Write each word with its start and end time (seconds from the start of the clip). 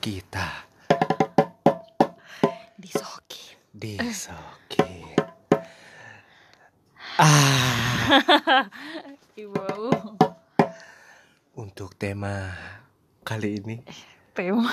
kita. 0.00 0.48
Disokin. 2.80 3.56
Disokin. 3.76 5.16
Ah, 7.20 8.64
ibu 9.36 9.60
untuk 11.52 11.92
tema 12.00 12.48
kali 13.20 13.60
ini. 13.60 13.84
Tema. 14.32 14.72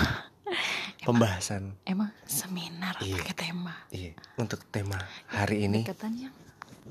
Pembahasan. 1.06 1.76
Emang 1.84 2.08
seminar 2.24 2.96
Iya. 3.04 3.20
pakai 3.20 3.36
tema? 3.36 3.84
Iya. 3.92 4.16
Untuk 4.40 4.64
tema 4.72 4.96
hari 5.28 5.68
ini. 5.68 5.84
katanya 5.84 6.32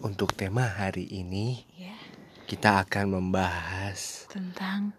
untuk 0.06 0.38
tema 0.38 0.62
hari 0.78 1.10
ini 1.10 1.66
ya 1.74 1.98
kita 2.46 2.86
akan 2.86 3.18
membahas 3.18 4.30
tentang 4.30 4.94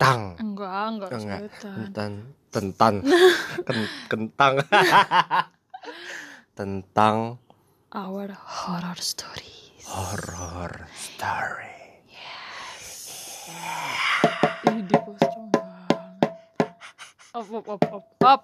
setang 0.00 0.32
enggak 0.40 0.72
enggak 0.96 1.10
enggak. 1.12 1.40
setan. 1.60 1.76
tentang 1.76 2.12
tentang 2.48 2.94
ken- 3.68 3.92
kentang. 4.08 4.54
Tentang 6.56 7.16
our 7.92 8.32
horror 8.32 8.96
stories. 8.96 9.84
horror 9.84 10.88
story. 10.96 12.00
Ini 14.72 14.80
di 14.88 14.96
pocong 14.96 15.52
banget. 15.52 16.32
Op 17.36 17.48
op 17.52 17.66
op 17.68 17.82
op 17.92 18.06
op. 18.24 18.40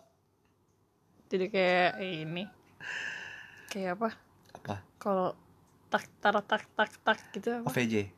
Jadi 1.33 1.47
kayak 1.49 2.05
ini. 2.05 2.45
Kayak 3.73 3.97
apa? 3.97 4.09
Apa? 4.61 4.77
Kalau 5.01 5.33
tak 5.89 6.05
tar 6.21 6.37
tak 6.45 6.69
tak 6.77 6.93
tak 7.01 7.19
gitu 7.33 7.65
apa? 7.65 7.73
OVJ 7.73 8.13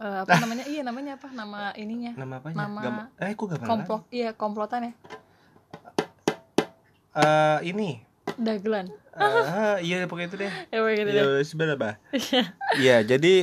Eh, 0.00 0.18
apa 0.18 0.32
namanya? 0.38 0.64
Iya 0.64 0.80
namanya 0.80 1.12
apa? 1.14 1.28
Nama 1.28 1.76
ininya. 1.76 2.12
Nama 2.16 2.34
apa 2.40 2.48
Nama 2.50 2.80
eh 3.20 3.32
kok 3.32 3.46
gambar 3.46 3.66
komplot 3.68 4.02
iya 4.10 4.30
komplotan 4.32 4.80
ya 4.82 4.92
Eh, 7.12 7.58
ini. 7.66 8.00
Dagelan 8.34 8.88
Ah, 9.12 9.76
iya 9.78 10.06
pokoknya 10.06 10.28
itu 10.30 10.38
deh. 10.38 10.52
Ya 10.70 10.78
kayak 10.78 10.96
gitu 10.96 11.10
deh. 11.10 11.20
ya 11.20 11.24
sebenarnya 11.42 11.76
apa 11.76 11.90
Iya. 12.78 12.96
Jadi 13.04 13.34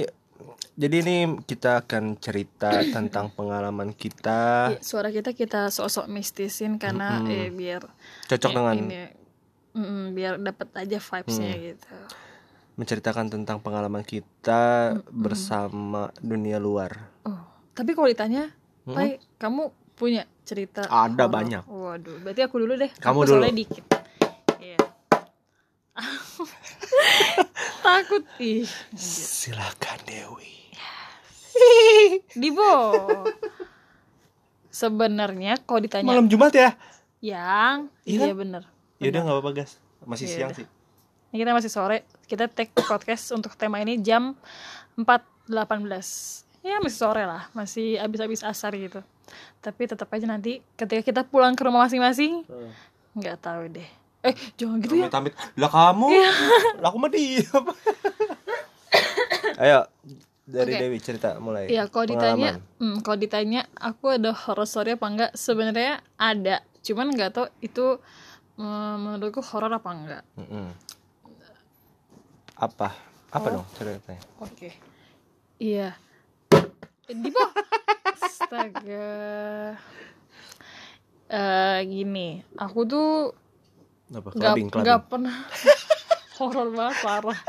jadi 0.73 0.95
ini 1.01 1.15
kita 1.43 1.81
akan 1.83 2.17
cerita 2.17 2.69
tentang 2.87 3.29
pengalaman 3.29 3.89
kita. 3.91 4.73
Iya, 4.73 4.79
suara 4.79 5.09
kita 5.09 5.33
kita 5.33 5.69
sosok 5.69 6.05
mistisin 6.07 6.77
karena 6.77 7.17
Mm-mm. 7.19 7.29
eh, 7.29 7.49
biar 7.49 7.81
cocok 8.27 8.49
eh, 8.49 8.55
dengan 8.55 8.75
ini, 8.75 8.95
mm, 9.73 10.05
biar 10.13 10.33
dapat 10.39 10.69
aja 10.75 10.97
vibesnya 10.97 11.51
Hmm. 11.51 11.63
gitu 11.67 11.97
menceritakan 12.77 13.27
tentang 13.27 13.57
pengalaman 13.57 14.01
kita 14.01 14.93
Mm-mm. 14.95 15.09
bersama 15.11 16.01
dunia 16.17 16.57
luar. 16.57 16.93
oh 17.23 17.41
tapi 17.71 17.91
kalau 17.91 18.05
ditanya 18.05 18.53
Mm-mm. 18.83 18.93
Pai 18.93 19.09
kamu 19.35 19.69
punya 19.93 20.23
cerita 20.43 20.85
Ada 20.85 21.25
horor? 21.25 21.33
banyak. 21.33 21.63
waduh 21.65 22.17
berarti 22.19 22.41
aku 22.41 22.55
dulu 22.57 22.73
deh 22.75 22.91
Kamu 22.93 23.17
aku 23.17 23.27
dulu. 23.27 23.41
soalnya 23.41 23.57
dikit 23.57 23.85
Iya. 24.57 24.77
takut 27.83 28.23
ih 28.37 28.65
Silakan 28.93 29.99
Dewi. 30.03 30.53
Dibo 32.31 32.69
sebenarnya 34.69 35.57
kalau 35.59 35.81
ditanya 35.81 36.05
Malam 36.05 36.27
Jumat 36.27 36.53
ya? 36.53 36.77
yang 37.17 37.89
Iya 38.03 38.21
iya 38.21 38.33
bener 38.33 38.63
Ya 38.97 39.09
udah 39.09 39.21
nggak 39.23 39.35
apa-apa 39.35 39.51
gas. 39.55 39.81
Masih 40.03 40.25
Iya 40.25 40.33
siang 40.35 40.51
sih. 40.53 40.65
Ini 41.31 41.43
kita 41.43 41.51
masih 41.51 41.71
sore. 41.71 42.07
Kita 42.23 42.47
take 42.47 42.71
podcast 42.75 43.35
untuk 43.35 43.55
tema 43.59 43.83
ini 43.83 43.99
jam 43.99 44.35
4.18. 44.95 45.51
Ya 46.63 46.79
masih 46.79 46.99
sore 46.99 47.23
lah, 47.23 47.47
masih 47.51 47.99
abis-abis 47.99 48.43
asar 48.43 48.75
gitu. 48.75 49.03
Tapi 49.59 49.87
tetap 49.87 50.07
aja 50.11 50.23
nanti 50.27 50.63
ketika 50.79 51.03
kita 51.03 51.21
pulang 51.27 51.55
ke 51.55 51.63
rumah 51.67 51.87
masing-masing, 51.87 52.47
nggak 53.15 53.37
tahu 53.43 53.71
deh. 53.71 53.87
Eh, 54.23 54.35
jangan 54.59 54.83
gitu 54.83 54.95
ya. 54.99 55.07
Amit-amit. 55.07 55.33
Lah 55.55 55.71
kamu? 55.71 56.07
Lah 56.83 56.87
aku 56.91 56.97
mah 56.99 57.11
diam. 57.11 57.65
Ayo 59.61 59.87
dari 60.47 60.71
Oke. 60.75 60.79
Dewi 60.79 60.97
cerita 61.03 61.35
mulai. 61.43 61.67
Iya, 61.67 61.91
kalau 61.91 62.07
ditanya, 62.07 62.59
hmm, 62.79 63.03
kalau 63.03 63.19
ditanya 63.19 63.67
aku 63.75 64.15
ada 64.15 64.31
horror 64.31 64.63
story 64.63 64.95
apa 64.95 65.07
enggak? 65.11 65.31
Sebenarnya 65.35 65.99
ada, 66.15 66.63
cuman 66.87 67.11
nggak 67.11 67.31
tahu 67.35 67.47
itu 67.59 67.99
mm, 68.55 68.95
menurutku 68.95 69.43
horror 69.43 69.71
apa 69.75 69.89
enggak. 69.91 70.23
Mm-mm. 70.39 70.71
Apa? 72.57 72.89
Apa 73.29 73.47
Oh. 73.47 73.53
dong 73.55 73.67
ceritanya? 73.73 74.21
Oke. 74.39 74.69
Iya. 75.57 75.93
Eh, 77.03 77.15
Dibo. 77.15 77.43
Astaga. 78.17 79.77
Eh 81.27 81.77
gini, 81.85 82.27
aku 82.55 82.79
tuh 82.83 83.09
Apa? 84.09 84.31
nggak 84.31 84.33
Clubbing, 84.33 84.67
clubbing. 84.67 84.81
nggak 84.81 85.01
pernah 85.05 85.35
horor 86.37 86.69
banget 86.71 86.97
parah. 87.01 87.39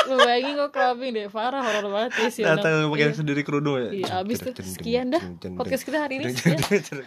Lu 0.00 0.16
bayangin 0.16 0.54
kok 0.56 0.70
clubbing 0.70 1.10
deh, 1.12 1.26
parah 1.28 1.60
horor 1.60 1.90
banget 1.90 2.12
ya 2.16 2.28
sih. 2.30 2.42
Datang 2.42 2.86
pakai 2.88 3.06
Iya. 3.06 3.16
sendiri 3.16 3.42
kerudung 3.42 3.76
ya. 3.76 3.90
Iya, 3.90 4.10
abis 4.20 4.38
tuh 4.40 4.54
sekian 4.54 5.10
dah 5.10 5.22
podcast 5.52 5.82
kita 5.82 5.98
hari 6.00 6.16
ini. 6.16 6.30
Sekian. 6.30 6.56
jeng. 6.80 7.02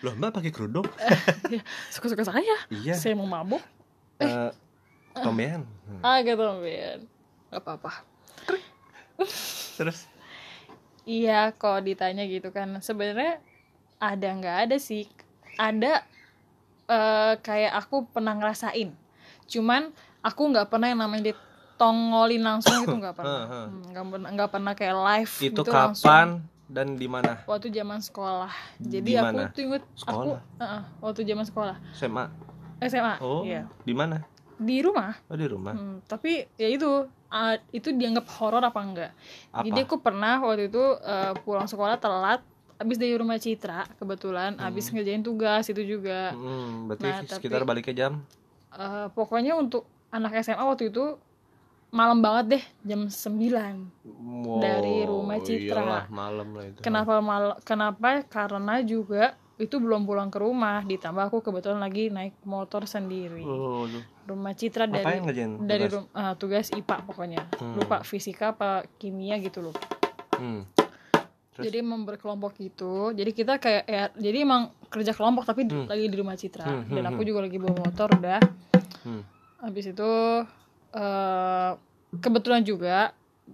Loh 0.00 0.14
mbak 0.14 0.30
pakai 0.32 0.48
kerudung? 0.48 0.86
Iya, 1.52 1.60
Suka-suka 1.90 2.22
saya. 2.24 2.56
Iya. 2.70 2.94
Saya 2.94 3.12
mau 3.12 3.26
mabuk. 3.26 3.60
Eh, 4.18 4.50
Tombean. 5.22 5.62
Hmm. 5.84 6.02
Ah 6.02 6.18
gitu, 6.20 6.42
Ben. 6.60 7.00
Gak 7.48 7.60
apa-apa. 7.60 7.92
Terus? 9.74 10.06
Iya, 11.02 11.56
kalau 11.56 11.80
ditanya 11.80 12.22
gitu 12.22 12.50
kan, 12.50 12.68
sebenarnya 12.78 13.40
ada 13.96 14.28
nggak 14.28 14.56
ada 14.68 14.76
sih. 14.76 15.08
Ada 15.56 16.04
eh, 16.86 17.34
kayak 17.40 17.72
aku 17.78 18.04
pernah 18.06 18.36
ngerasain. 18.36 18.92
Cuman 19.46 19.90
aku 20.20 20.42
nggak 20.46 20.68
pernah 20.68 20.86
yang 20.86 21.00
namanya 21.00 21.32
ditongolin 21.32 22.44
langsung 22.44 22.76
itu 22.78 22.92
nggak 22.92 23.16
pernah. 23.16 23.44
Hmm, 23.66 23.80
Nggak 23.88 24.04
pernah 24.06 24.28
nggak 24.30 24.50
pernah 24.50 24.72
kayak 24.76 24.96
live 24.98 25.32
Itu 25.34 25.44
gitu 25.56 25.70
langsung. 25.72 26.04
kapan 26.04 26.28
dan 26.68 26.86
di 26.94 27.08
mana? 27.08 27.32
Waktu 27.48 27.72
zaman 27.72 27.98
sekolah. 27.98 28.52
Jadi 28.76 29.08
Di 29.08 29.16
aku 29.16 29.36
tuh 29.48 29.62
inget 29.64 29.82
aku 30.04 30.30
waktu 31.00 31.20
zaman 31.24 31.44
sekolah. 31.48 31.76
SMA. 31.96 32.24
SMA. 32.78 33.14
Oh, 33.18 33.42
Iya. 33.42 33.64
di 33.82 33.90
mana? 33.90 34.20
Di 34.58 34.76
rumah. 34.80 35.14
Oh, 35.24 35.34
di 35.34 35.46
rumah. 35.46 35.72
Hmm, 35.72 36.02
tapi 36.04 36.44
ya 36.54 36.66
itu 36.66 36.86
ah, 37.28 37.54
itu 37.70 37.88
dianggap 37.90 38.26
horor 38.36 38.60
apa 38.60 38.80
enggak? 38.80 39.12
Apa? 39.48 39.62
Jadi 39.62 39.80
aku 39.80 39.96
pernah 39.98 40.38
waktu 40.38 40.66
itu 40.66 40.82
eh, 40.98 41.32
pulang 41.40 41.64
sekolah 41.64 41.96
telat 41.96 42.42
habis 42.74 42.94
dari 42.94 43.14
rumah 43.14 43.34
Citra 43.36 43.90
kebetulan 43.96 44.54
habis 44.56 44.86
ngerjain 44.88 45.18
tugas 45.20 45.66
itu 45.66 45.82
juga. 45.88 46.30
Hmm, 46.30 46.86
berarti 46.86 47.04
Nah, 47.04 47.18
tapi- 47.20 47.34
sekitar 47.38 47.62
balik 47.62 47.86
ke 47.86 47.92
jam. 47.92 48.22
Eh, 48.70 49.06
pokoknya 49.10 49.54
untuk 49.54 49.82
anak 50.08 50.38
SMA 50.40 50.60
waktu 50.60 50.88
itu 50.88 51.18
malam 51.88 52.20
banget 52.20 52.44
deh 52.52 52.64
jam 52.84 53.00
9. 53.06 53.88
Wow, 54.04 54.60
Dari 54.60 54.96
rumah 55.04 55.38
Citra. 55.38 55.80
iyalah, 55.80 56.04
malam 56.08 56.48
lah 56.52 56.64
itu. 56.66 56.80
Kenapa 56.80 57.18
mal 57.18 57.56
kenapa? 57.62 58.20
Karena 58.24 58.78
juga 58.82 59.32
itu 59.58 59.76
belum 59.76 60.02
pulang 60.02 60.30
ke 60.30 60.38
rumah 60.38 60.80
ditambah 60.80 61.28
aku 61.28 61.42
kebetulan 61.42 61.78
lagi 61.78 62.08
naik 62.08 62.38
motor 62.42 62.82
sendiri. 62.84 63.42
Oh, 63.42 63.84
aduh. 63.84 64.02
Rumah 64.24 64.52
Citra 64.52 64.86
dari 64.86 65.18
ngerjain 65.18 65.58
dari 65.60 65.84
tugas? 65.84 65.92
rum- 65.92 66.10
eh, 66.12 66.34
tugas 66.36 66.66
IPA 66.70 66.96
pokoknya. 67.04 67.42
Hmm. 67.56 67.74
Lupa 67.74 67.96
fisika 68.00 68.52
apa 68.52 68.70
kimia 68.96 69.34
gitu 69.36 69.58
loh. 69.60 69.74
Hmm. 70.32 70.62
Terus? 71.52 71.64
Jadi 71.64 71.76
emang 71.76 72.02
berkelompok 72.02 72.54
gitu. 72.56 73.10
Jadi 73.10 73.30
kita 73.32 73.58
kayak 73.58 73.84
ya, 73.84 74.04
jadi 74.14 74.42
emang 74.42 74.62
kerja 74.86 75.10
kelompok 75.10 75.42
tapi 75.44 75.66
Hmm. 75.66 75.84
lagi 75.84 76.06
di 76.06 76.16
rumah 76.16 76.34
Citra. 76.34 76.62
Hmm, 76.62 76.86
Dan 76.88 77.02
hmm, 77.02 77.10
aku 77.10 77.20
juga 77.22 77.42
lagi 77.42 77.58
bawa 77.58 77.74
motor 77.80 78.14
udah. 78.14 78.38
Hmm. 79.02 79.22
Habis 79.60 79.90
itu 79.90 80.10
eh 80.90 81.70
kebetulan 82.16 82.62
juga 82.62 83.10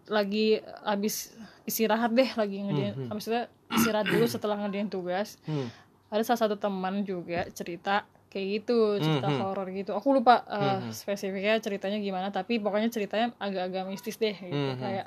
lagi 0.07 0.59
habis 0.83 1.33
istirahat 1.65 2.11
deh 2.11 2.29
lagi 2.35 2.61
ngerjain. 2.61 2.93
Hmm, 2.93 3.01
hmm. 3.01 3.09
Habis 3.09 3.25
itu 3.27 3.41
istirahat 3.73 4.07
dulu 4.07 4.25
setelah 4.27 4.57
ngerjain 4.59 4.87
tugas. 4.87 5.41
Hmm. 5.45 5.73
Ada 6.15 6.23
salah 6.25 6.41
satu 6.47 6.57
teman 6.57 7.03
juga 7.03 7.43
cerita 7.51 8.07
kayak 8.31 8.47
gitu, 8.63 8.79
cerita 8.99 9.27
Hmm, 9.27 9.35
hmm. 9.35 9.43
horor 9.43 9.67
gitu. 9.71 9.91
Aku 9.93 10.15
lupa 10.15 10.47
eh, 10.47 10.59
Hmm, 10.79 10.79
hmm. 10.81 10.95
spesifiknya 10.95 11.59
ceritanya 11.59 11.99
gimana, 11.99 12.31
tapi 12.31 12.63
pokoknya 12.63 12.87
ceritanya 12.89 13.35
agak-agak 13.37 13.85
mistis 13.85 14.15
deh 14.15 14.31
gitu. 14.33 14.55
Hmm, 14.55 14.75
hmm. 14.75 14.81
Kayak 14.81 15.07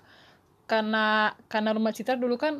karena 0.67 1.05
karena 1.47 1.71
rumah 1.71 1.95
Citra 1.95 2.19
dulu 2.19 2.35
kan 2.35 2.59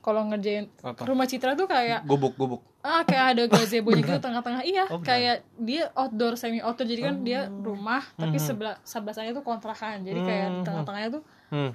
kalau 0.00 0.24
ngerjain 0.26 0.66
Apa? 0.80 1.04
rumah 1.04 1.28
Citra 1.28 1.52
tuh 1.52 1.68
kayak 1.68 2.02
Gubuk, 2.02 2.34
gubuk. 2.34 2.64
ah 2.82 3.04
kayak 3.04 3.26
ada 3.36 3.44
gazebo 3.46 3.92
gitu 3.94 4.08
tengah-tengah 4.18 4.64
iya 4.64 4.88
Oh, 4.88 4.98
kayak 4.98 5.44
dia 5.54 5.92
outdoor 5.94 6.34
semi 6.34 6.58
outdoor 6.58 6.88
jadi 6.88 7.02
kan 7.06 7.16
dia 7.22 7.46
rumah 7.54 8.02
tapi 8.16 8.40
Mhm. 8.40 8.42
sebelah 8.42 8.76
sebelahnya 8.82 9.30
tuh 9.30 9.44
kontrakan 9.44 10.02
jadi 10.02 10.18
kayak 10.18 10.46
di 10.48 10.58
Mhm. 10.58 10.66
tengah-tengahnya 10.66 11.10
tuh 11.12 11.22
Hmm. 11.52 11.70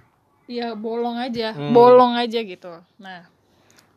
ya 0.50 0.74
bolong 0.76 1.16
aja 1.16 1.56
Hmm. 1.56 1.72
bolong 1.72 2.18
aja 2.18 2.40
gitu 2.42 2.74
nah 2.98 3.24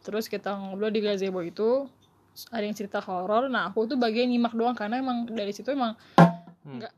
terus 0.04 0.28
kita 0.28 0.52
ngobrol 0.54 0.92
di 0.92 1.00
gazebo 1.00 1.42
itu 1.42 1.88
ada 2.48 2.62
yang 2.62 2.72
cerita 2.72 2.98
horor 2.98 3.46
nah 3.46 3.68
aku 3.68 3.84
tuh 3.84 3.96
bagian 3.96 4.26
nyimak 4.26 4.52
doang 4.52 4.72
karena 4.72 4.98
emang 4.98 5.26
dari 5.26 5.50
situ 5.50 5.68
emang 5.68 5.94
Hmm. 6.60 6.76
nggak 6.76 6.92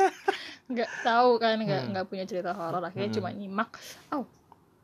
nggak 0.72 0.90
tahu 1.02 1.36
kan 1.36 1.54
nggak 1.54 1.82
Hmm. 1.82 1.90
nggak 1.92 2.06
punya 2.06 2.24
cerita 2.24 2.50
horor 2.50 2.80
akhirnya 2.80 3.08
Hmm. 3.08 3.16
cuma 3.16 3.28
nyimak 3.30 3.68
oh 4.10 4.24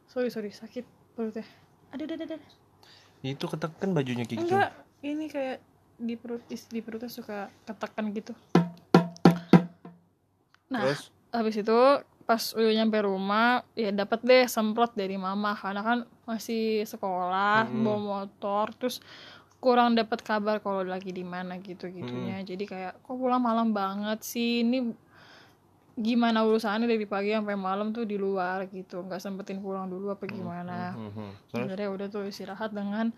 sorry 0.06 0.28
sorry 0.28 0.52
sakit 0.52 0.84
perutnya 1.12 1.48
ada 1.88 2.02
ada 2.04 2.14
ada 2.18 2.36
Itu 3.22 3.46
ketekan 3.46 3.90
bajunya 3.90 4.22
kayak 4.22 4.36
gitu. 4.36 4.52
enggak 4.52 4.68
ini 5.00 5.26
kayak 5.26 5.64
di 5.96 6.14
perut 6.14 6.42
di 6.44 6.80
perutnya 6.80 7.08
suka 7.08 7.48
ketekan 7.64 8.10
gitu 8.10 8.36
nah 10.68 10.82
Terus 10.82 11.08
habis 11.30 11.56
itu 11.56 11.78
pas 12.22 12.42
udah 12.52 12.72
nyampe 12.74 12.98
rumah 12.98 13.66
ya 13.72 13.90
dapat 13.90 14.20
deh 14.22 14.44
semprot 14.46 14.92
dari 14.92 15.16
mama 15.16 15.52
karena 15.52 15.80
kan 15.80 15.98
masih 16.24 16.84
sekolah 16.84 17.66
Mm-mm. 17.66 17.82
bawa 17.82 17.98
motor 17.98 18.72
terus 18.74 19.02
kurang 19.62 19.94
dapat 19.94 20.18
kabar 20.26 20.58
kalau 20.58 20.82
lagi 20.82 21.14
di 21.14 21.22
mana 21.22 21.54
gitu 21.62 21.86
gitunya 21.86 22.42
jadi 22.42 22.64
kayak 22.66 22.92
kok 23.06 23.14
pulang 23.14 23.38
malam 23.38 23.70
banget 23.70 24.18
sih? 24.26 24.66
Ini 24.66 24.90
gimana 25.92 26.42
urusannya 26.42 26.88
dari 26.88 27.06
pagi 27.06 27.30
sampai 27.30 27.54
malam 27.54 27.94
tuh 27.94 28.02
di 28.02 28.18
luar 28.18 28.66
gitu. 28.74 29.06
Nggak 29.06 29.22
sempetin 29.22 29.62
pulang 29.62 29.86
dulu 29.86 30.10
apa 30.10 30.26
gimana. 30.26 30.98
Hmm, 30.98 31.12
hmm. 31.14 31.30
Terus? 31.52 31.62
Akhirnya 31.68 31.88
udah 31.94 32.06
tuh 32.10 32.24
istirahat 32.26 32.74
dengan 32.74 33.14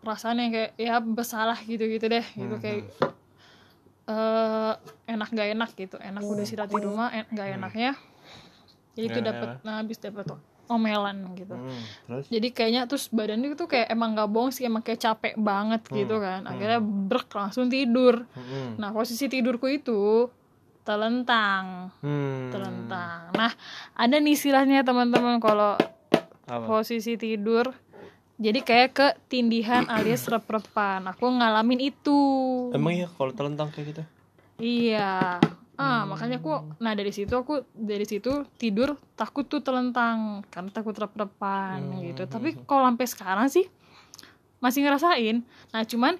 perasaan 0.00 0.40
yang 0.40 0.52
kayak 0.56 0.72
ya 0.80 0.96
bersalah 1.04 1.58
gitu 1.60 1.84
gitu 1.84 2.06
deh. 2.08 2.24
Gitu 2.32 2.54
Hmm, 2.56 2.64
kayak 2.64 2.82
eh 4.04 4.72
enak 5.10 5.28
gak 5.32 5.48
enak 5.52 5.70
gitu. 5.76 5.96
Enak 6.00 6.22
udah 6.24 6.44
istirahat 6.48 6.72
di 6.72 6.80
rumah 6.80 7.12
en 7.12 7.28
gak 7.28 7.48
enaknya. 7.60 7.92
Jadi 8.94 9.18
Ya, 9.20 9.24
dapat 9.26 9.48
nah 9.66 9.82
habis 9.82 9.98
dapat 10.00 10.32
omelan 10.68 11.36
gitu. 11.36 11.54
Hmm, 11.54 11.82
terus? 12.08 12.26
Jadi 12.28 12.48
kayaknya 12.50 12.82
terus 12.88 13.08
badannya 13.12 13.52
tuh 13.56 13.68
kayak 13.68 13.92
emang 13.92 14.16
gak 14.16 14.30
bohong 14.30 14.52
sih 14.52 14.64
emang 14.64 14.80
kayak 14.80 15.00
capek 15.00 15.34
banget 15.36 15.84
gitu 15.90 16.16
kan. 16.20 16.44
akhirnya 16.48 16.80
brek 16.80 17.28
langsung 17.32 17.68
tidur. 17.68 18.24
Hmm, 18.32 18.80
nah 18.80 18.90
posisi 18.92 19.28
tidurku 19.28 19.68
itu 19.68 20.28
telentang. 20.84 21.90
Hmm. 22.04 22.52
telentang. 22.52 23.32
Nah 23.32 23.52
ada 23.96 24.16
nih 24.20 24.36
istilahnya 24.36 24.84
teman-teman 24.84 25.40
kalau 25.40 25.76
posisi 26.68 27.16
tidur. 27.16 27.72
Jadi 28.34 28.66
kayak 28.66 28.90
ketindihan 28.92 29.86
alias 29.86 30.26
rep-repan. 30.32 31.06
Aku 31.14 31.30
ngalamin 31.30 31.94
itu. 31.94 32.18
Emang 32.74 32.92
ya 32.98 33.06
kalau 33.06 33.30
telentang 33.30 33.70
kayak 33.70 33.94
gitu? 33.94 34.04
iya 34.62 35.42
ah 35.74 36.06
makanya 36.06 36.38
aku 36.38 36.78
nah 36.78 36.94
dari 36.94 37.10
situ 37.10 37.34
aku 37.34 37.66
dari 37.74 38.06
situ 38.06 38.46
tidur 38.54 38.94
takut 39.18 39.42
tuh 39.50 39.58
telentang 39.58 40.46
karena 40.46 40.70
takut 40.70 40.94
rep-repan 40.94 41.82
gitu. 42.06 42.30
tapi 42.30 42.54
kalau 42.62 42.86
sampai 42.86 43.06
sekarang 43.10 43.46
sih 43.50 43.66
masih 44.64 44.80
ngerasain. 44.80 45.44
Nah 45.76 45.82
cuman 45.84 46.16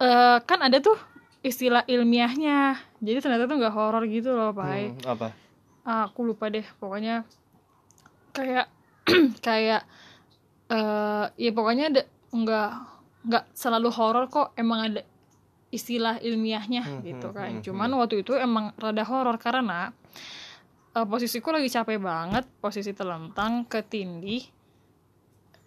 eh 0.00 0.38
kan 0.48 0.64
ada 0.64 0.80
tuh 0.80 0.96
istilah 1.44 1.84
ilmiahnya. 1.84 2.80
Jadi 3.04 3.18
ternyata 3.20 3.44
tuh 3.44 3.60
nggak 3.60 3.74
horor 3.76 4.08
gitu 4.08 4.32
loh 4.32 4.56
pak 4.56 4.64
Hmm, 4.64 5.04
apa? 5.04 5.28
Ah, 5.84 6.08
aku 6.08 6.24
lupa 6.24 6.48
deh 6.48 6.64
pokoknya. 6.80 7.28
Kayak 8.32 8.72
kayak 9.46 9.84
eh 10.72 11.24
ya 11.36 11.50
pokoknya 11.52 11.84
ada 11.92 12.02
nggak 12.32 12.70
nggak 13.28 13.44
selalu 13.52 13.92
horor 13.92 14.24
kok. 14.32 14.56
Emang 14.56 14.88
ada 14.88 15.04
istilah 15.74 16.22
ilmiahnya 16.22 16.82
Hmm, 16.86 17.02
gitu 17.02 17.28
hmm, 17.28 17.36
kan 17.36 17.50
hmm, 17.58 17.62
cuman 17.66 17.90
waktu 17.98 18.22
itu 18.22 18.32
emang 18.38 18.70
rada 18.78 19.02
horor 19.02 19.34
karena 19.36 19.90
eh, 20.94 21.06
posisiku 21.06 21.50
lagi 21.50 21.66
capek 21.66 21.98
banget 21.98 22.46
posisi 22.62 22.94
telentang 22.94 23.66
ketindih 23.66 24.46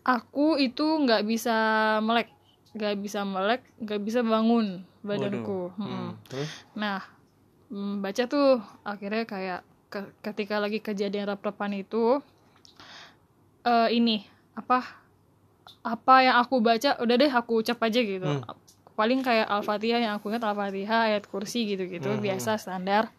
aku 0.08 0.56
itu 0.56 0.84
nggak 1.04 1.28
bisa 1.28 1.56
melek 2.00 2.32
nggak 2.72 2.96
bisa 2.98 3.20
melek 3.28 3.62
nggak 3.80 4.02
bisa 4.02 4.20
bangun 4.24 4.88
badanku 5.04 5.72
Waduh. 5.76 5.84
Hmm, 5.84 6.10
Terus? 6.28 6.50
Nah, 6.76 7.00
mm, 7.68 8.00
baca 8.00 8.24
tuh 8.28 8.60
akhirnya 8.84 9.24
kayak 9.24 9.60
ke- 9.88 10.14
ketika 10.22 10.60
lagi 10.60 10.80
kejadian 10.80 11.28
rep-repan 11.28 11.72
itu 11.76 12.20
eh 13.64 13.90
ini 13.92 14.24
apa 14.54 14.84
apa 15.84 16.16
yang 16.24 16.36
aku 16.40 16.60
baca 16.60 17.00
udah 17.00 17.16
deh 17.16 17.32
aku 17.32 17.64
ucap 17.64 17.80
aja 17.84 18.00
gitu. 18.00 18.28
Hmm. 18.28 18.44
Paling 18.98 19.22
kayak 19.22 19.46
Al-Fatihah 19.46 20.02
yang 20.02 20.14
aku 20.18 20.28
ingat 20.28 20.42
Al-Fatihah, 20.42 21.06
ayat 21.08 21.24
kursi 21.24 21.70
gitu-gitu, 21.70 22.10
Hmm, 22.10 22.18
biasa 22.18 22.58
standar. 22.58 23.14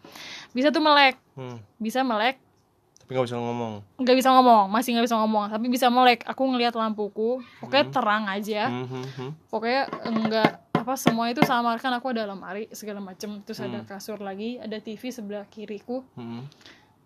Bisa 0.50 0.69
tuh 0.69 0.82
melek, 0.82 1.14
Hmm. 1.32 1.62
bisa 1.78 2.02
melek, 2.02 2.42
Tapi 2.98 3.14
nggak 3.14 3.25
bisa 3.25 3.38
ngomong. 3.38 3.72
nggak 3.96 4.16
bisa 4.19 4.30
ngomong, 4.30 4.64
masih 4.66 4.90
nggak 4.92 5.06
bisa 5.06 5.16
ngomong, 5.16 5.44
tapi 5.46 5.66
bisa 5.69 5.86
melek. 5.88 6.26
Aku 6.26 6.42
ngelihat 6.44 6.75
lampuku, 6.75 7.38
pokoknya 7.56 7.84
terang 7.88 8.26
aja 8.26 8.66
Hmm, 8.66 8.84
hmm, 8.84 9.06
hmm. 9.08 9.30
pokoknya 9.46 9.82
enggak 10.04 10.50
apa 10.75 10.92
semua 10.94 11.25
itu 11.26 11.40
sama 11.42 11.76
kan 11.76 11.92
aku 11.92 12.10
ada 12.10 12.25
lemari 12.25 12.66
segala 12.70 12.98
macem 12.98 13.38
terus 13.42 13.58
ada 13.58 13.78
Hmm. 13.78 13.86
kasur 13.86 14.19
lagi 14.19 14.56
ada 14.56 14.76
TV 14.76 15.08
sebelah 15.08 15.44
kiriku 15.46 16.00
Hmm. 16.12 16.48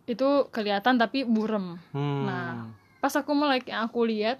itu 0.04 0.28
kelihatan 0.48 0.96
tapi 0.96 1.22
burem 1.22 1.76
Hmm. 1.90 2.22
Nah. 2.22 2.70
pas 2.98 3.10
aku 3.12 3.30
melek 3.30 3.66
yang 3.66 3.82
aku 3.82 4.02
lihat 4.04 4.38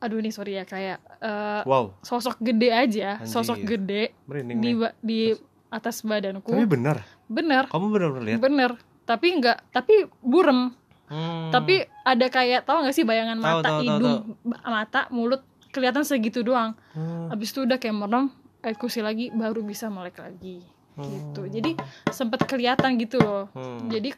aduh 0.00 0.18
nih 0.18 0.30
sorry 0.30 0.52
ya 0.54 0.64
kayak 0.64 0.98
eh, 1.20 1.62
Wow, 1.62 1.92
sosok 2.00 2.40
gede 2.40 2.68
aja 2.68 3.08
Anjir. 3.16 3.28
sosok 3.30 3.58
gede 3.62 4.16
merinding 4.24 4.58
di 4.58 4.70
nih. 4.72 4.92
di 4.98 5.20
atas 5.68 6.00
badanku 6.00 6.48
Tapi 6.48 6.64
benar. 6.66 7.04
bener 7.26 7.64
Kamu 7.66 7.86
benar-benar 7.88 8.24
lihat? 8.26 8.38
bener 8.38 8.70
tapi 9.02 9.26
enggak 9.32 9.60
tapi 9.68 9.94
burem 10.18 10.72
Hmm. 11.06 11.50
tapi 11.50 11.82
ada 12.00 12.22
kayak 12.28 12.62
tahu 12.62 12.80
nggak 12.80 12.94
sih 12.94 13.02
bayangan 13.02 13.34
Tahu, 13.36 13.50
mata 13.56 13.70
hidung 13.78 14.38
ba- 14.40 14.62
mata 14.64 15.00
mulut 15.10 15.42
kelihatan 15.68 16.00
segitu 16.00 16.40
doang 16.40 16.78
Hmm. 16.90 17.26
Habis 17.28 17.50
itu 17.50 17.60
udah 17.60 17.76
kayak 17.76 17.96
merem, 17.96 18.30
air 18.60 18.74
kursi 18.74 19.00
lagi 19.00 19.26
baru 19.28 19.58
bisa 19.60 19.86
melek 19.86 20.16
lagi 20.16 20.62
gitu. 20.96 21.42
Jadi 21.46 21.74
sempet 22.06 22.44
kelihatan 22.44 22.94
gitu 22.94 23.18
loh. 23.18 23.50
Hmm. 23.50 23.86
Jadi 23.86 24.14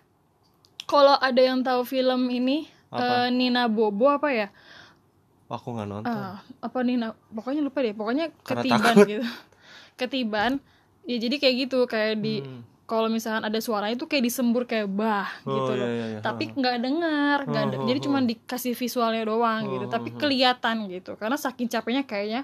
kalau 0.83 1.17
ada 1.17 1.39
yang 1.39 1.61
tahu 1.61 1.81
film 1.83 2.29
ini 2.29 2.69
Apa? 2.87 3.25
eh, 3.25 3.29
Nina 3.31 3.65
Bobo 3.67 4.11
apa 4.11 4.29
ya? 4.29 4.53
Aku 5.53 5.69
nggak 5.71 5.85
nonton. 5.87 6.09
Ah, 6.11 6.41
apa 6.59 6.79
Nina? 6.81 7.13
Pokoknya 7.29 7.61
lupa 7.61 7.79
deh. 7.79 7.93
Pokoknya 7.93 8.33
Karena 8.41 8.63
ketiban 8.63 8.81
takut. 8.83 9.07
gitu. 9.07 9.25
Ketiban. 10.01 10.53
Ya 11.03 11.17
jadi 11.19 11.37
kayak 11.37 11.55
gitu 11.61 11.79
kayak 11.85 12.15
di 12.19 12.41
Hmm. 12.41 12.63
kalau 12.85 13.09
misalkan 13.09 13.43
ada 13.43 13.59
suara 13.59 13.89
itu 13.89 14.05
kayak 14.05 14.23
disembur 14.23 14.65
kayak 14.65 14.87
bah 14.87 15.27
Oh, 15.43 15.55
gitu 15.55 15.73
loh. 15.75 15.83
iya, 15.83 15.93
iya, 15.93 16.07
iya. 16.09 16.21
Tapi 16.21 16.45
nggak 16.51 16.77
dengar, 16.79 17.39
nggak 17.45 17.63
ada. 17.67 17.77
Oh, 17.77 17.87
Jadi 17.87 17.99
oh, 17.99 18.05
cuma 18.05 18.19
oh. 18.19 18.25
dikasih 18.25 18.73
visualnya 18.73 19.23
doang 19.23 19.63
gitu. 19.67 19.87
Oh, 19.87 19.91
Tapi 19.91 20.09
oh, 20.09 20.15
oh. 20.15 20.19
kelihatan 20.19 20.77
gitu. 20.89 21.13
Karena 21.15 21.37
saking 21.37 21.69
capeknya 21.69 22.03
kayaknya 22.03 22.43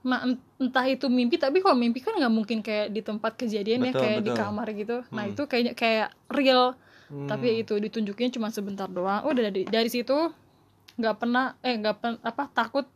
nah 0.00 0.24
ent- 0.24 0.40
entah 0.58 0.88
itu 0.88 1.04
mimpi 1.06 1.36
tapi 1.36 1.60
kalau 1.60 1.76
mimpi 1.76 2.00
kan 2.00 2.16
nggak 2.16 2.32
mungkin 2.32 2.58
kayak 2.58 2.88
di 2.88 3.00
tempat 3.00 3.36
kejadian 3.36 3.84
ya 3.84 3.92
Betul, 3.92 4.00
kayak 4.00 4.18
di 4.18 4.24
betul. 4.26 4.40
kamar 4.40 4.66
gitu. 4.74 4.96
Nah, 5.10 5.22
Hmm. 5.22 5.32
itu 5.32 5.42
kayaknya 5.44 5.72
kayak 5.74 6.08
real. 6.30 6.64
Hmm. 7.06 7.26
Tapi 7.26 7.48
itu 7.60 7.74
ditunjukin 7.76 8.30
cuma 8.30 8.48
sebentar 8.48 8.86
doang. 8.86 9.20
Udah 9.22 9.42
dari 9.46 9.64
dari 9.66 9.88
situ 9.88 10.32
nggak 10.98 11.16
pernah 11.20 11.54
eh 11.62 11.74
nggak 11.78 11.96
pen, 12.00 12.14
apa 12.22 12.50
takut 12.50 12.86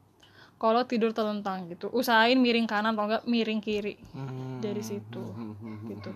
kalau 0.58 0.80
tidur 0.88 1.12
telentang 1.12 1.68
gitu. 1.68 1.90
Usahain 1.92 2.38
miring 2.38 2.64
kanan 2.64 2.96
atau 2.96 3.04
enggak 3.04 3.24
miring 3.28 3.60
kiri. 3.60 4.00
Hmm. 4.14 4.62
dari 4.64 4.80
situ 4.80 5.20
Hmm, 5.20 5.52
hmm, 5.60 5.92
gitu. 5.92 6.10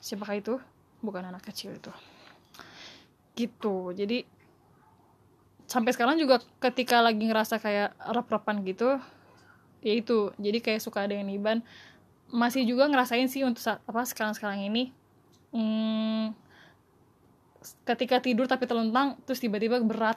siapakah 0.00 0.36
itu? 0.40 0.54
Bukan 1.04 1.28
anak 1.28 1.44
kecil 1.44 1.76
itu. 1.76 1.92
Gitu. 3.36 3.92
Jadi 3.92 4.24
sampai 5.68 5.92
sekarang 5.92 6.16
juga 6.16 6.40
ketika 6.60 7.04
lagi 7.04 7.20
ngerasa 7.20 7.60
kayak 7.60 7.92
rep-repan 8.16 8.64
gitu 8.64 8.96
ya 9.84 9.92
itu. 9.92 10.32
Jadi 10.40 10.58
kayak 10.64 10.80
suka 10.80 11.04
ada 11.04 11.12
yang 11.18 11.28
niban. 11.28 11.60
Masih 12.32 12.64
juga 12.64 12.88
ngerasain 12.88 13.28
sih 13.28 13.44
untuk 13.44 13.60
saat 13.60 13.84
apa 13.84 14.08
sekarang 14.08 14.32
sekarang 14.32 14.64
ini. 14.64 14.88
Hmm, 15.52 16.32
ketika 17.84 18.24
tidur 18.24 18.48
tapi 18.48 18.64
telentang 18.64 19.20
terus 19.28 19.42
tiba-tiba 19.42 19.76
berat 19.84 20.16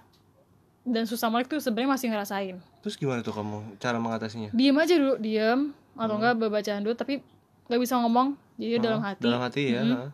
dan 0.86 1.04
susah 1.04 1.28
melek 1.28 1.48
tuh 1.48 1.58
sebenarnya 1.58 1.92
masih 1.92 2.08
ngerasain 2.08 2.56
Terus 2.80 2.96
gimana 2.96 3.20
tuh 3.20 3.34
kamu 3.34 3.76
cara 3.76 3.98
mengatasinya? 3.98 4.50
diem 4.52 4.76
aja 4.76 4.96
dulu 4.96 5.18
diem 5.18 5.62
atau 5.94 6.16
enggak 6.16 6.34
bacaan 6.40 6.82
dulu 6.82 6.94
tapi 6.94 7.26
nggak 7.66 7.80
bisa 7.80 7.98
ngomong 7.98 8.28
jadi 8.56 8.78
dalam 8.80 9.00
Hmm, 9.00 9.10
hati 9.10 9.22
Dalam 9.22 9.42
hati 9.42 9.64
ya. 9.68 9.82
Ha. 9.82 10.08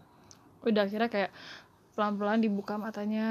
udah 0.64 0.82
akhirnya 0.82 1.10
kayak 1.10 1.32
pelan-pelan 1.92 2.40
dibuka 2.40 2.74
matanya 2.76 3.30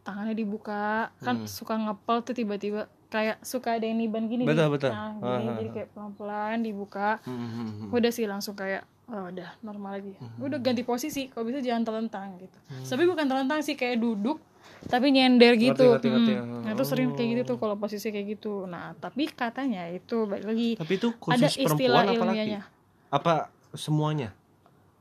tangannya 0.00 0.32
dibuka 0.32 1.12
kan 1.18 1.36
Hmm. 1.38 1.46
suka 1.46 1.76
ngepel 1.76 2.16
tuh 2.22 2.32
tiba-tiba 2.32 2.80
kayak 3.06 3.40
suka 3.42 3.74
ada 3.74 3.84
yang 3.84 3.98
niban 3.98 4.24
gini 4.24 4.42
Betul, 4.42 4.66
di- 4.66 4.72
betul. 4.74 4.90
nah, 4.90 5.12
Ah, 5.14 5.36
gini, 5.36 5.44
ah, 5.44 5.54
jadi 5.54 5.68
ah. 5.68 5.74
kayak 5.74 5.88
pelan-pelan 5.92 6.58
dibuka 6.60 7.08
Hmm, 7.22 7.36
hmm, 7.36 7.68
hmm. 7.84 7.88
udah 7.90 8.10
sih 8.10 8.24
langsung 8.24 8.54
kayak 8.54 8.88
oh, 9.08 9.24
udah 9.26 9.50
normal 9.60 9.90
lagi 9.94 10.12
udah 10.38 10.58
ganti 10.58 10.82
posisi 10.82 11.26
kalau 11.26 11.44
bisa 11.44 11.60
jangan 11.60 11.84
telentang 11.84 12.36
gitu 12.36 12.58
Hmm. 12.66 12.84
tapi 12.84 13.02
bukan 13.04 13.24
telentang 13.24 13.60
sih 13.60 13.74
kayak 13.74 13.96
duduk 13.96 14.38
tapi 14.80 15.10
nyender 15.10 15.56
gitu 15.56 15.96
ngerti, 15.96 16.06
ngerti. 16.06 16.32
Hmm. 16.34 16.62
nah 16.62 16.70
itu 16.70 16.84
sering 16.84 17.10
kayak 17.12 17.28
gitu 17.32 17.42
tuh 17.46 17.56
kalau 17.58 17.74
posisi 17.74 18.08
kayak 18.08 18.26
gitu 18.32 18.64
nah 18.64 18.92
tapi 18.94 19.26
katanya 19.26 19.88
itu 19.88 20.22
balik 20.22 20.44
lagi 20.44 20.68
Tapi 20.74 20.92
itu 20.94 21.08
ada 21.08 21.18
khusus 21.18 21.54
istilah 21.58 21.74
perempuan 22.00 22.04
apa 22.06 22.24
ilmiahnya 22.28 22.60
Apa 23.08 23.34
semuanya? 23.72 24.30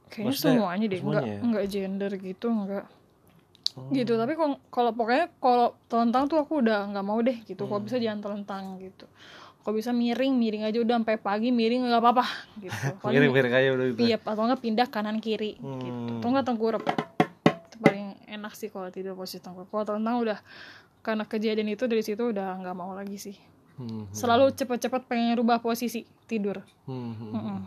kayaknya 0.07 0.25
Maksudnya 0.25 0.55
semuanya 0.55 0.85
deh 0.87 0.97
semuanya 0.97 1.19
enggak 1.19 1.27
ya? 1.27 1.39
enggak 1.41 1.65
gender 1.67 2.11
gitu 2.17 2.47
enggak 2.47 2.85
Oh. 3.73 3.93
gitu 3.93 4.17
tapi 4.17 4.33
kalau 4.33 4.57
kalau 4.67 4.89
pokoknya 4.91 5.29
kalau 5.37 5.67
telentang 5.85 6.25
tuh 6.25 6.41
aku 6.41 6.65
udah 6.65 6.89
nggak 6.89 7.05
mau 7.05 7.21
deh 7.21 7.37
gitu 7.43 7.61
kalau 7.61 7.77
Hmm. 7.77 7.85
bisa 7.85 8.01
jangan 8.01 8.19
telentang 8.19 8.63
gitu 8.79 9.05
kalau 9.67 9.75
bisa 9.75 9.91
miring? 9.91 10.31
Miring 10.31 10.63
aja 10.63 10.79
udah 10.79 10.95
sampai 10.95 11.19
pagi 11.19 11.51
miring 11.51 11.83
nggak 11.83 11.99
apa-apa. 11.99 12.23
Gitu. 12.55 12.71
Paling 13.03 13.19
Miring-miring 13.19 13.51
aja 13.51 13.69
udah 13.75 13.85
gitu. 13.91 13.99
iya 13.99 14.15
atau 14.15 14.39
nggak 14.39 14.61
pindah 14.63 14.87
kanan 14.87 15.19
kiri 15.19 15.59
gitu. 15.59 15.67
Hmm. 15.91 16.23
atau 16.23 16.27
nggak 16.31 16.47
tengkurap 16.47 16.83
itu 17.67 17.75
paling 17.77 18.05
enak 18.25 18.55
sih 18.55 18.71
kalau 18.71 18.87
tidur 18.87 19.11
posisi 19.13 19.43
tengkurap 19.43 19.67
kalau 19.67 19.83
telentang 19.85 20.23
udah 20.23 20.39
karena 21.03 21.23
kejadian 21.23 21.67
itu 21.67 21.83
dari 21.83 21.99
situ 21.99 22.31
udah 22.31 22.63
nggak 22.63 22.75
mau 22.75 22.95
lagi 22.95 23.19
sih. 23.19 23.35
Hmm, 23.75 24.07
selalu 24.09 24.55
cepet-cepet 24.55 25.03
pengen 25.03 25.35
rubah 25.35 25.59
posisi 25.59 26.07
tidur. 26.25 26.63
Hmm, 26.87 27.11
hmm. 27.11 27.29
Mm-mm. 27.29 27.57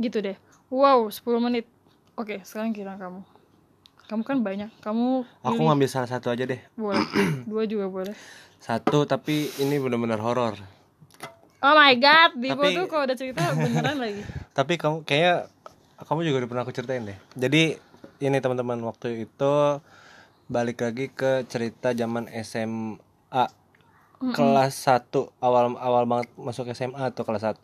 gitu 0.00 0.24
deh. 0.24 0.40
Wow 0.72 1.06
10 1.06 1.20
menit. 1.38 1.68
Oke 2.16 2.40
sekarang 2.48 2.72
kira 2.72 2.96
kamu. 2.96 3.20
Kamu 4.08 4.22
kan 4.24 4.40
banyak. 4.40 4.72
Kamu 4.80 5.28
Aku 5.42 5.52
pilih. 5.52 5.68
ngambil 5.68 5.88
salah 5.92 6.08
satu 6.08 6.32
aja 6.32 6.48
deh. 6.48 6.64
boleh. 6.74 7.04
Dua 7.44 7.68
juga 7.68 7.92
boleh. 7.92 8.16
Satu 8.56 9.04
tapi 9.04 9.52
ini 9.58 9.76
benar-benar 9.76 10.16
horor. 10.16 10.56
Oh 11.62 11.74
my 11.74 11.94
god 11.96 12.30
Bibo 12.34 12.60
Tapi- 12.60 12.74
tuh 12.74 12.86
kalau 12.86 13.02
udah 13.04 13.16
cerita 13.16 13.42
beneran 13.52 13.96
lagi. 13.96 14.22
Tapi 14.58 14.74
kamu 14.76 15.02
kayak 15.02 15.48
kamu 16.02 16.20
juga 16.22 16.36
udah 16.42 16.50
pernah 16.50 16.62
aku 16.62 16.72
ceritain 16.72 17.04
deh. 17.04 17.18
Jadi 17.34 17.78
ini 18.18 18.36
teman-teman 18.36 18.78
waktu 18.82 19.24
itu 19.24 19.54
balik 20.44 20.78
lagi 20.80 21.08
ke 21.08 21.46
cerita 21.46 21.90
zaman 21.90 22.26
SMA 22.36 23.44
kelas 24.22 24.74
1 24.84 25.10
awal 25.38 25.74
awal 25.76 26.04
banget 26.04 26.28
masuk 26.36 26.70
SMA 26.70 27.02
atau 27.04 27.22
kelas 27.22 27.42
1 27.44 27.58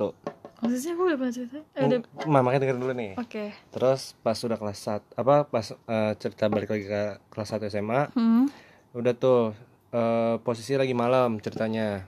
maksudnya 0.59 0.91
aku 0.91 1.03
udah 1.05 1.17
pernah 1.17 1.31
cerita? 1.31 1.59
Eh, 1.73 1.87
udah 1.87 1.99
Ma, 2.27 2.43
makanya 2.43 2.67
dengerin 2.67 2.83
dulu 2.83 2.91
nih. 2.93 3.15
Oke. 3.15 3.55
Terus 3.71 4.19
pas 4.19 4.35
udah 4.35 4.59
kelas 4.59 4.79
1 4.81 5.07
apa 5.15 5.47
pas 5.47 5.63
eh, 5.71 6.13
cerita 6.19 6.51
balik 6.51 6.67
lagi 6.69 6.83
ke 6.83 7.03
kelas 7.31 7.49
1 7.53 7.71
SMA 7.71 8.11
Hmm. 8.11 8.51
udah 8.91 9.15
tuh 9.15 9.55
eh, 9.89 10.35
posisi 10.43 10.75
lagi 10.75 10.91
malam 10.93 11.39
ceritanya. 11.39 12.03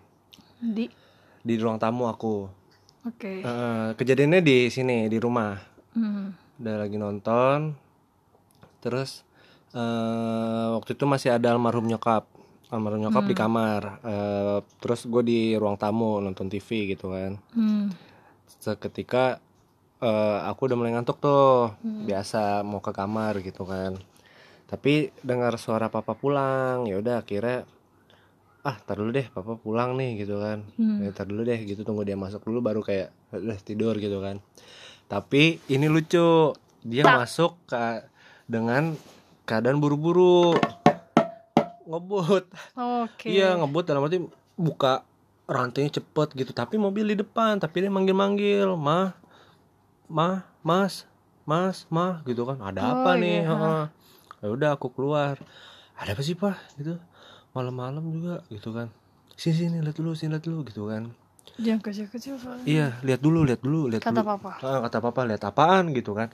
Di 0.58 0.90
di 1.40 1.54
ruang 1.56 1.80
tamu 1.80 2.06
aku. 2.06 2.48
Oke. 3.08 3.40
Eh, 3.40 3.88
kejadiannya 3.96 4.40
di 4.44 4.68
sini 4.68 5.08
di 5.08 5.16
rumah. 5.16 5.56
Hmm. 5.96 6.36
udah 6.60 6.76
lagi 6.76 7.00
nonton. 7.00 7.72
Terus 8.84 9.24
eh 9.72 10.66
waktu 10.76 10.92
itu 10.92 11.04
masih 11.08 11.32
ada 11.32 11.56
almarhum 11.56 11.88
nyokap. 11.88 12.28
Almarhum 12.68 13.00
nyokap 13.08 13.24
di 13.24 13.34
kamar. 13.34 13.82
Eh, 14.04 14.58
terus 14.78 15.08
gue 15.08 15.22
di 15.24 15.40
ruang 15.56 15.80
tamu 15.80 16.20
nonton 16.20 16.52
TV 16.52 16.92
gitu 16.92 17.12
kan. 17.12 17.40
Hmm. 17.56 17.88
seketika 18.60 19.40
eh, 20.04 20.38
aku 20.44 20.68
udah 20.68 20.76
mulai 20.76 20.92
ngantuk 20.92 21.16
tuh. 21.18 21.72
Biasa 21.80 22.60
mau 22.60 22.84
ke 22.84 22.92
kamar 22.92 23.40
gitu 23.40 23.64
kan. 23.64 23.96
Tapi 24.68 25.10
dengar 25.24 25.56
suara 25.56 25.88
papa 25.88 26.12
pulang 26.14 26.86
ya 26.86 27.00
udah 27.00 27.24
akhirnya 27.24 27.66
ah 28.60 28.76
tar 28.78 28.96
dulu 28.96 29.08
deh 29.10 29.24
papa 29.26 29.56
pulang 29.56 29.94
nih 29.94 30.20
gitu 30.20 30.36
kan. 30.36 30.64
Hmm. 30.74 31.00
ya, 31.00 31.10
tar 31.10 31.24
dulu 31.24 31.42
deh 31.42 31.60
gitu 31.60 31.80
tunggu 31.80 32.02
dia 32.02 32.14
masuk 32.14 32.42
dulu 32.42 32.60
baru 32.60 32.80
kayak 32.80 33.08
udah 33.30 33.58
tidur 33.58 33.96
gitu 33.96 34.20
kan. 34.20 34.38
Tapi 35.06 35.42
ini 35.66 35.86
lucu 35.86 36.52
dia 36.82 37.02
masuk 37.04 37.56
ke 37.64 38.04
dengan 38.44 38.94
keadaan 39.42 39.78
buru-buru. 39.78 40.54
Ngebut. 41.84 42.44
Oke. 42.76 43.26
Iya 43.28 43.56
ngebut 43.56 43.84
dalam 43.84 44.04
arti 44.04 44.22
buka 44.54 45.02
rantainya 45.44 45.98
cepet 45.98 46.28
gitu. 46.36 46.52
Tapi 46.52 46.76
mobil 46.76 47.08
di 47.08 47.16
depan 47.16 47.58
tapi 47.58 47.82
dia 47.82 47.90
manggil-manggil 47.90 48.70
mah 48.72 49.16
mah 50.06 50.46
mas 50.60 51.08
mas 51.42 51.88
mah 51.88 52.22
gitu 52.22 52.44
kan. 52.44 52.60
Ada 52.60 52.80
Oh, 52.80 52.90
apa 53.00 53.10
nih? 53.16 53.42
iya. 53.42 53.48
Heeh. 53.48 53.84
ya 54.40 54.48
udah 54.48 54.70
aku 54.72 54.88
keluar. 54.90 55.40
Ada 55.98 56.14
apa 56.14 56.22
sih 56.22 56.32
pak? 56.32 56.54
Gitu 56.76 56.94
malam-malam 57.52 58.04
juga 58.06 58.34
gitu 58.48 58.70
kan. 58.70 58.88
Sini 59.34 59.54
sini 59.56 59.78
lihat 59.80 59.96
dulu 59.96 60.12
sini 60.12 60.32
lihat 60.32 60.44
dulu 60.44 60.62
gitu 60.64 60.86
kan. 60.86 61.10
Jangan 61.56 61.80
kecil-kecil 61.82 62.34
soalnya. 62.36 62.64
Iya 62.64 62.86
lihat 63.02 63.20
dulu 63.20 63.42
lihat 63.42 63.60
dulu 63.60 63.86
lihat 63.86 64.00
kata 64.00 64.20
dulu. 64.20 64.30
papa. 64.30 64.52
Ah, 64.60 64.78
kata 64.82 64.98
papa 65.00 65.20
lihat 65.24 65.42
apaan 65.42 65.90
gitu 65.90 66.12
kan. 66.12 66.28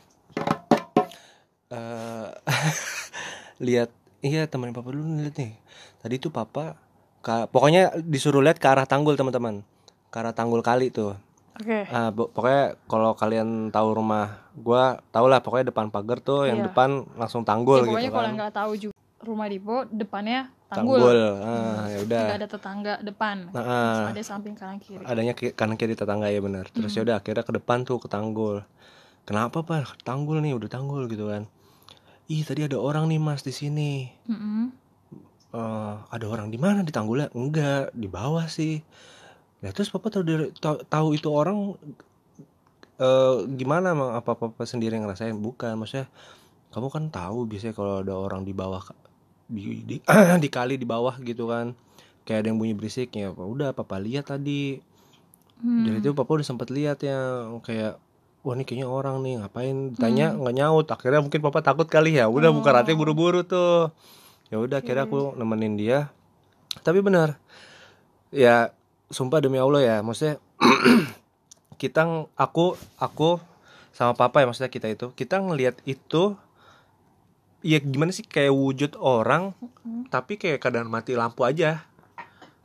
Eh 1.68 2.28
lihat 3.66 3.90
iya 4.20 4.46
temenin 4.46 4.72
papa 4.72 4.90
dulu 4.90 5.02
lihat 5.16 5.34
nih. 5.34 5.52
Tadi 5.98 6.14
tuh 6.16 6.30
papa 6.30 6.78
ka- 7.20 7.48
pokoknya 7.48 7.98
disuruh 8.00 8.38
lihat 8.38 8.56
ke 8.56 8.66
arah 8.66 8.84
tanggul 8.84 9.14
teman-teman. 9.14 9.64
Ke 10.08 10.20
arah 10.20 10.30
tanggul 10.30 10.60
kali 10.60 10.90
tuh. 10.90 11.16
Oke. 11.56 11.88
Ah, 11.88 12.12
bo- 12.12 12.28
pokoknya 12.28 12.76
kalau 12.84 13.16
kalian 13.16 13.72
tahu 13.72 13.96
rumah 13.96 14.44
gua 14.54 15.00
tau 15.08 15.24
lah 15.24 15.40
pokoknya 15.40 15.70
depan 15.70 15.88
pagar 15.88 16.20
tuh 16.20 16.44
yang 16.44 16.60
Iya. 16.60 16.66
depan 16.68 16.90
langsung 17.16 17.42
Ya, 17.42 17.48
tanggul 17.48 17.80
pokoknya 17.82 18.04
gitu 18.04 18.12
kalau 18.12 18.28
kan. 18.28 18.34
nggak 18.36 18.52
tahu 18.52 18.72
juga 18.78 18.94
rumah 19.18 19.46
Dipo 19.48 19.76
depannya 19.88 20.52
tanggul, 20.66 20.98
tanggul. 20.98 21.18
Ah, 21.42 21.86
ya 21.86 21.98
udah. 22.02 22.22
Nggak 22.26 22.38
ada 22.42 22.48
tetangga 22.48 22.94
depan. 23.02 23.36
Nah, 23.54 23.62
ah. 23.62 24.04
ada 24.10 24.22
samping 24.22 24.58
kanan 24.58 24.82
kiri. 24.82 25.02
Adanya 25.06 25.34
kanan 25.34 25.78
kiri 25.78 25.94
tetangga 25.94 26.26
ya 26.26 26.42
benar. 26.42 26.66
Terus 26.74 26.90
ya 26.94 27.06
udah 27.06 27.22
akhirnya 27.22 27.46
ke 27.46 27.52
depan 27.54 27.86
tuh 27.86 28.02
ke 28.02 28.08
tanggul. 28.10 28.66
Kenapa 29.26 29.62
pak? 29.62 30.02
Tanggul 30.06 30.42
nih 30.42 30.54
udah 30.54 30.70
tanggul 30.70 31.06
gitu 31.10 31.30
kan. 31.30 31.46
Ih 32.26 32.42
tadi 32.42 32.66
ada 32.66 32.78
orang 32.78 33.06
nih 33.06 33.22
mas 33.22 33.46
di 33.46 33.54
sini. 33.54 34.10
Mm-mm. 34.26 34.74
Eh, 35.54 35.94
ada 36.10 36.26
orang 36.26 36.50
di 36.50 36.58
mana 36.58 36.82
di 36.82 36.90
tanggulnya? 36.90 37.30
Enggak 37.34 37.94
di 37.94 38.10
bawah 38.10 38.50
sih. 38.50 38.82
Ya 39.62 39.70
terus 39.70 39.88
papa 39.88 40.10
tahu 40.10 40.22
dari- 40.26 40.52
tahu, 40.58 40.82
tahu 40.86 41.08
itu 41.14 41.30
orang 41.30 41.78
eh 42.98 43.36
gimana? 43.54 43.94
Emang 43.94 44.18
apa 44.18 44.34
papa 44.34 44.62
sendiri 44.66 44.98
yang 44.98 45.06
ngerasain? 45.06 45.38
Bukan 45.38 45.78
maksudnya 45.78 46.10
kamu 46.74 46.90
kan 46.90 47.04
tahu 47.08 47.46
biasanya 47.46 47.72
kalau 47.72 48.02
ada 48.02 48.14
orang 48.14 48.42
di 48.42 48.52
bawah 48.52 48.82
di 49.46 49.82
di, 49.86 49.96
di 50.42 50.48
kali 50.50 50.78
di 50.78 50.86
bawah 50.86 51.16
gitu 51.22 51.50
kan. 51.50 51.72
Kayak 52.26 52.38
ada 52.42 52.46
yang 52.50 52.58
bunyi 52.58 52.74
berisik 52.74 53.14
ya 53.14 53.30
udah 53.30 53.72
papa 53.72 53.98
lihat 54.02 54.30
tadi. 54.30 54.82
Hmm. 55.56 55.88
dari 55.88 56.04
itu 56.04 56.12
papa 56.12 56.36
udah 56.36 56.44
sempat 56.44 56.68
lihat 56.68 57.00
ya 57.00 57.48
kayak 57.64 57.96
wah 58.44 58.52
ini 58.52 58.68
kayaknya 58.68 58.88
orang 58.90 59.24
nih 59.24 59.40
ngapain? 59.40 59.76
Ditanya 59.96 60.36
nggak 60.36 60.54
nyaut. 60.54 60.86
Akhirnya 60.90 61.22
mungkin 61.22 61.40
papa 61.40 61.62
takut 61.62 61.86
kali 61.88 62.18
ya. 62.18 62.28
Udah 62.28 62.52
buka 62.52 62.74
rantai 62.74 62.92
buru-buru 62.92 63.46
tuh. 63.46 63.94
Ya 64.52 64.60
udah 64.60 64.84
akhirnya 64.84 65.08
aku 65.08 65.38
nemenin 65.38 65.78
dia. 65.78 66.10
Tapi 66.84 67.00
benar. 67.00 67.40
Ya 68.34 68.76
sumpah 69.10 69.38
demi 69.38 69.58
allah 69.62 69.82
ya 69.82 69.96
maksudnya 70.02 70.42
kita 71.80 72.26
aku 72.34 72.74
aku 72.98 73.38
sama 73.94 74.18
papa 74.18 74.42
ya 74.42 74.46
maksudnya 74.50 74.72
kita 74.72 74.90
itu 74.90 75.06
kita 75.14 75.38
ngelihat 75.38 75.78
itu 75.86 76.34
ya 77.64 77.78
gimana 77.80 78.12
sih 78.12 78.24
kayak 78.24 78.52
wujud 78.52 78.92
orang 79.00 79.56
tapi 80.12 80.36
kayak 80.36 80.60
keadaan 80.60 80.88
mati 80.88 81.16
lampu 81.16 81.44
aja. 81.44 81.84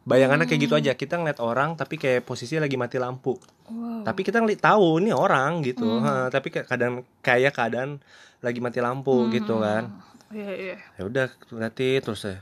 Bayangannya 0.01 0.49
kayak 0.49 0.61
gitu 0.65 0.73
aja 0.73 0.97
kita 0.97 1.21
ngeliat 1.21 1.37
orang 1.37 1.77
tapi 1.77 2.01
kayak 2.01 2.25
posisinya 2.25 2.65
lagi 2.65 2.73
mati 2.73 2.97
lampu. 2.97 3.37
Wow. 3.69 4.01
Tapi 4.01 4.25
kita 4.25 4.41
ngeliat 4.41 4.61
tahu 4.65 4.97
ini 4.97 5.13
orang 5.13 5.61
gitu. 5.61 5.85
Ha, 6.01 6.33
tapi 6.33 6.49
kayak 6.49 6.65
keadaan 6.65 7.05
kayak 7.21 7.53
keadaan 7.53 8.01
lagi 8.41 8.59
mati 8.59 8.81
lampu 8.81 9.29
gitu 9.29 9.61
kan. 9.61 9.93
Iya 10.33 10.51
iya. 10.57 10.77
Ya 10.97 11.03
udah 11.05 11.27
berarti 11.53 12.01
terus 12.01 12.25
ya. 12.25 12.41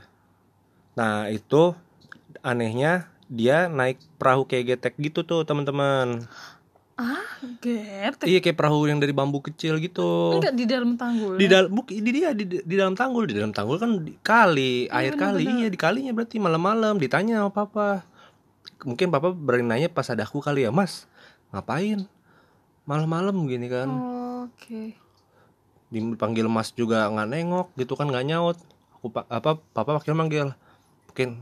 Nah 0.96 1.28
itu 1.28 1.76
anehnya 2.40 3.12
dia 3.30 3.68
naik 3.68 4.00
perahu 4.16 4.48
kayak 4.48 4.74
getek 4.74 4.94
gitu 4.98 5.22
tuh 5.22 5.46
teman-teman 5.46 6.26
ah 7.00 7.24
getek 7.64 8.28
iya 8.28 8.38
kayak 8.44 8.60
perahu 8.60 8.84
yang 8.84 9.00
dari 9.00 9.16
bambu 9.16 9.40
kecil 9.40 9.80
gitu. 9.80 10.36
Enggak 10.36 10.52
di 10.52 10.64
dalam 10.68 11.00
tanggul. 11.00 11.40
Di 11.40 11.46
dalam 11.48 11.72
buk 11.72 11.88
di 11.88 12.10
dia 12.12 12.36
di, 12.36 12.44
di 12.44 12.74
dalam 12.76 12.92
tanggul. 12.92 13.24
Di 13.24 13.34
dalam 13.40 13.56
tanggul 13.56 13.80
kan 13.80 14.04
di, 14.04 14.12
kali 14.20 14.84
air 14.92 15.16
kali. 15.16 15.48
iya 15.48 15.68
di 15.72 15.78
kalinya 15.80 16.12
berarti 16.12 16.36
malam-malam. 16.36 17.00
Ditanya 17.00 17.40
sama 17.40 17.50
papa. 17.56 18.04
Mungkin 18.84 19.08
papa 19.08 19.32
berani 19.32 19.64
nanya 19.64 19.88
pas 19.88 20.12
ada 20.12 20.28
aku 20.28 20.44
kali 20.44 20.68
ya 20.68 20.70
mas 20.70 21.08
ngapain? 21.56 22.04
Malam-malam 22.84 23.48
gini 23.48 23.72
kan. 23.72 23.88
Oke. 24.44 24.92
Dipanggil 25.88 26.44
mas 26.52 26.76
juga 26.76 27.08
nggak 27.08 27.28
nengok 27.32 27.68
gitu 27.80 27.96
kan 27.96 28.12
nggak 28.12 28.28
nyaut. 28.28 28.60
Aku 29.00 29.08
apa 29.08 29.56
papa 29.72 29.96
wakil 29.96 30.12
manggil 30.12 30.52
mungkin 31.08 31.40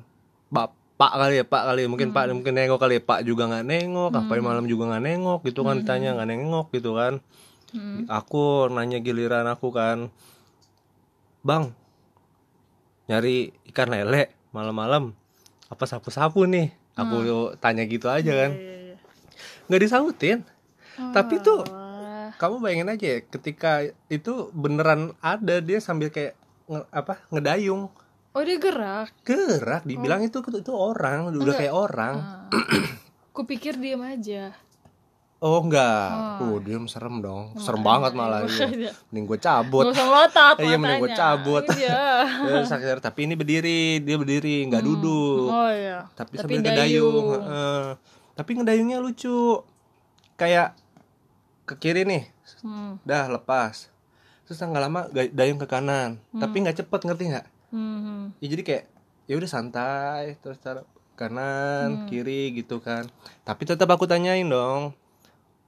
bapak 0.98 1.14
kali 1.14 1.34
ya 1.38 1.44
pak 1.46 1.62
kali 1.62 1.80
ya. 1.86 1.88
Mungkin 1.88 2.10
pak 2.10 2.24
mungkin 2.34 2.52
nengok 2.58 2.82
kali 2.82 2.98
ya. 2.98 3.02
Pak 3.06 3.22
juga 3.22 3.46
nggak 3.46 3.64
nengok 3.70 4.10
ngapain 4.10 4.42
malam 4.42 4.66
juga 4.66 4.90
nggak 4.90 5.04
nengok 5.06 5.40
gitu 5.46 5.62
kan 5.62 5.78
ditanya 5.78 6.18
nggak 6.18 6.28
nengok 6.34 6.66
gitu 6.74 6.92
kan. 6.98 7.22
Hmm. 7.68 8.08
aku 8.08 8.72
nanya 8.72 8.96
giliran 8.96 9.44
aku 9.44 9.68
kan 9.68 10.08
bang 11.44 11.68
nyari 13.04 13.52
ikan 13.68 13.92
lele 13.92 14.32
malam-malam 14.56 15.12
apa 15.68 15.84
sapu-sapu 15.84 16.48
nih? 16.48 16.72
Aku 16.98 17.22
tanya 17.62 17.84
gitu 17.86 18.08
aja 18.10 18.32
kan. 18.34 18.50
Iya, 18.56 18.58
iya, 18.58 18.76
iya. 18.90 18.96
nggak 19.70 19.80
disautin. 19.84 20.38
Tapi 21.14 21.38
tuh 21.44 21.62
kamu 22.40 22.54
bayangin 22.58 22.90
aja 22.90 23.06
ya, 23.06 23.18
ketika 23.22 23.84
itu 24.08 24.50
beneran 24.56 25.12
ada 25.20 25.60
dia 25.62 25.78
sambil 25.78 26.08
kayak 26.08 26.34
nge- 26.70 26.88
apa 26.90 27.20
ngedayung 27.30 27.92
oh 28.38 28.42
dia 28.46 28.58
gerak? 28.62 29.10
Gerak 29.26 29.82
dibilang 29.82 30.22
itu 30.22 30.38
itu 30.38 30.72
orang 30.72 31.34
udah 31.34 31.54
kayak 31.58 31.74
orang. 31.74 32.14
Ah. 32.22 32.46
kupikir 33.36 33.74
diam 33.74 34.06
aja. 34.06 34.54
Oh 35.38 35.62
enggak. 35.62 36.42
Oh 36.42 36.58
dia 36.58 36.74
serem 36.90 37.22
dong. 37.22 37.54
Serem 37.62 37.82
banget 37.82 38.10
malah 38.14 38.42
iya. 38.42 38.50
makanya. 38.50 38.90
mending 39.10 39.24
gue 39.30 39.38
cabut. 39.38 39.84
Usah 39.86 40.06
melotot 40.06 40.56
Iya, 40.58 40.74
mending 40.74 41.02
matanya. 41.06 41.18
cabut. 41.18 41.64
Iya. 41.74 42.02
Ya, 42.78 42.94
tapi 42.98 43.20
ini 43.26 43.34
berdiri 43.38 44.02
dia 44.02 44.16
berdiri 44.18 44.66
nggak 44.66 44.82
duduk. 44.82 45.46
Oh 45.50 45.70
iya. 45.70 46.10
tapi, 46.18 46.38
Tapi 46.38 46.58
sambil 46.58 46.58
ngedayung. 46.66 47.26
Heeh. 47.38 47.84
tapi 48.34 48.50
ngedayungnya 48.58 48.98
lucu. 48.98 49.62
Kayak 50.34 50.74
ke 51.66 51.74
kiri 51.78 52.02
nih. 52.02 52.26
Hmm. 52.66 52.98
dah 53.06 53.30
lepas. 53.30 53.90
Terus 54.46 54.58
nggak 54.58 54.82
lama 54.82 55.06
dayung 55.10 55.62
ke 55.62 55.70
kanan. 55.70 56.18
Tapi 56.34 56.66
nggak 56.66 56.82
cepet 56.82 57.00
ngerti 57.06 57.24
nggak 57.30 57.46
Hmm. 57.68 58.32
ya 58.38 58.46
jadi 58.48 58.62
kayak 58.62 58.84
ya 59.24 59.34
udah 59.34 59.46
santai 59.46 60.36
terus 60.38 60.56
cara 60.56 60.82
kanan 61.14 62.06
kiri 62.06 62.54
gitu 62.54 62.78
kan 62.78 63.04
tapi 63.42 63.62
tetap 63.62 63.86
aku 63.86 64.04
tanyain 64.04 64.44
dong 64.44 64.94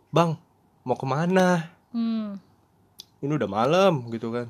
bang 0.09 0.38
mau 0.80 0.95
ke 0.95 1.04
mana 1.04 1.69
Hmm. 1.90 2.38
ini 3.19 3.33
udah 3.33 3.47
malam 3.47 4.07
gitu 4.09 4.30
kan 4.30 4.49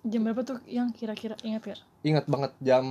Jam 0.00 0.22
berapa 0.22 0.42
tuh 0.42 0.58
yang 0.64 0.90
kira-kira 0.90 1.34
ingat 1.40 1.62
gak? 1.66 1.80
ingat 2.00 2.24
banget 2.24 2.52
jam 2.58 2.84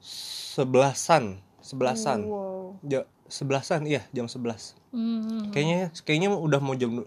sebelasan 0.00 1.38
sebelasan 1.58 2.22
Wow. 2.24 2.78
Ja- 2.82 3.08
sebelasan 3.26 3.84
iya 3.84 4.06
jam 4.10 4.26
sebelas 4.26 4.78
Hmm. 4.90 5.50
kayaknya 5.50 5.90
kayaknya 6.00 6.30
udah 6.32 6.58
mau 6.58 6.72
jam 6.72 7.02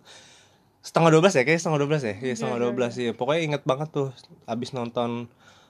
setengah 0.80 1.10
dua 1.12 1.22
belas 1.28 1.36
ya 1.36 1.44
kayaknya 1.44 1.62
setengah 1.62 1.80
dua 1.84 1.90
belas 1.92 2.04
ya? 2.04 2.16
Iya 2.16 2.34
setengah 2.40 2.58
Iya, 2.58 2.64
dua 2.64 2.72
belas 2.76 2.94
ya 2.96 3.12
pokoknya 3.12 3.42
inget 3.44 3.64
banget 3.68 3.90
tuh 3.92 4.10
abis 4.48 4.72
nonton 4.72 5.28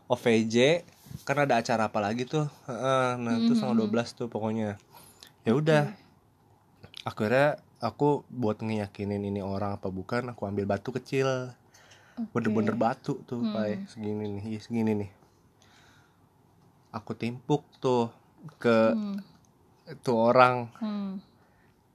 OVJ 0.09 0.85
karena 1.25 1.45
ada 1.49 1.55
acara 1.61 1.89
apa 1.89 1.99
lagi 2.01 2.25
tuh? 2.29 2.45
Nah 3.17 3.33
itu 3.41 3.57
setengah 3.57 3.77
dua 3.77 3.89
belas 3.89 4.13
tuh 4.13 4.29
pokoknya. 4.29 4.77
Ya 5.45 5.53
udah. 5.57 5.93
Akhirnya 7.05 7.57
aku 7.79 8.27
buat 8.29 8.59
ngeyakinin 8.61 9.23
ini 9.23 9.41
orang 9.41 9.79
apa 9.79 9.89
bukan 9.89 10.29
aku 10.29 10.45
ambil 10.45 10.69
batu 10.69 10.93
kecil. 10.93 11.53
Bener-bener 12.35 12.75
batu 12.75 13.23
tuh 13.23 13.39
kayak 13.41 13.87
segini 13.87 14.27
nih 14.37 14.43
iya, 14.45 14.59
segini 14.59 14.91
nih. 14.93 15.11
Aku 16.91 17.13
timpuk 17.13 17.65
tuh 17.79 18.09
ke 18.61 18.93
Hmm. 18.93 19.17
tuh 20.05 20.17
orang. 20.17 20.69
Hmm. 20.77 21.21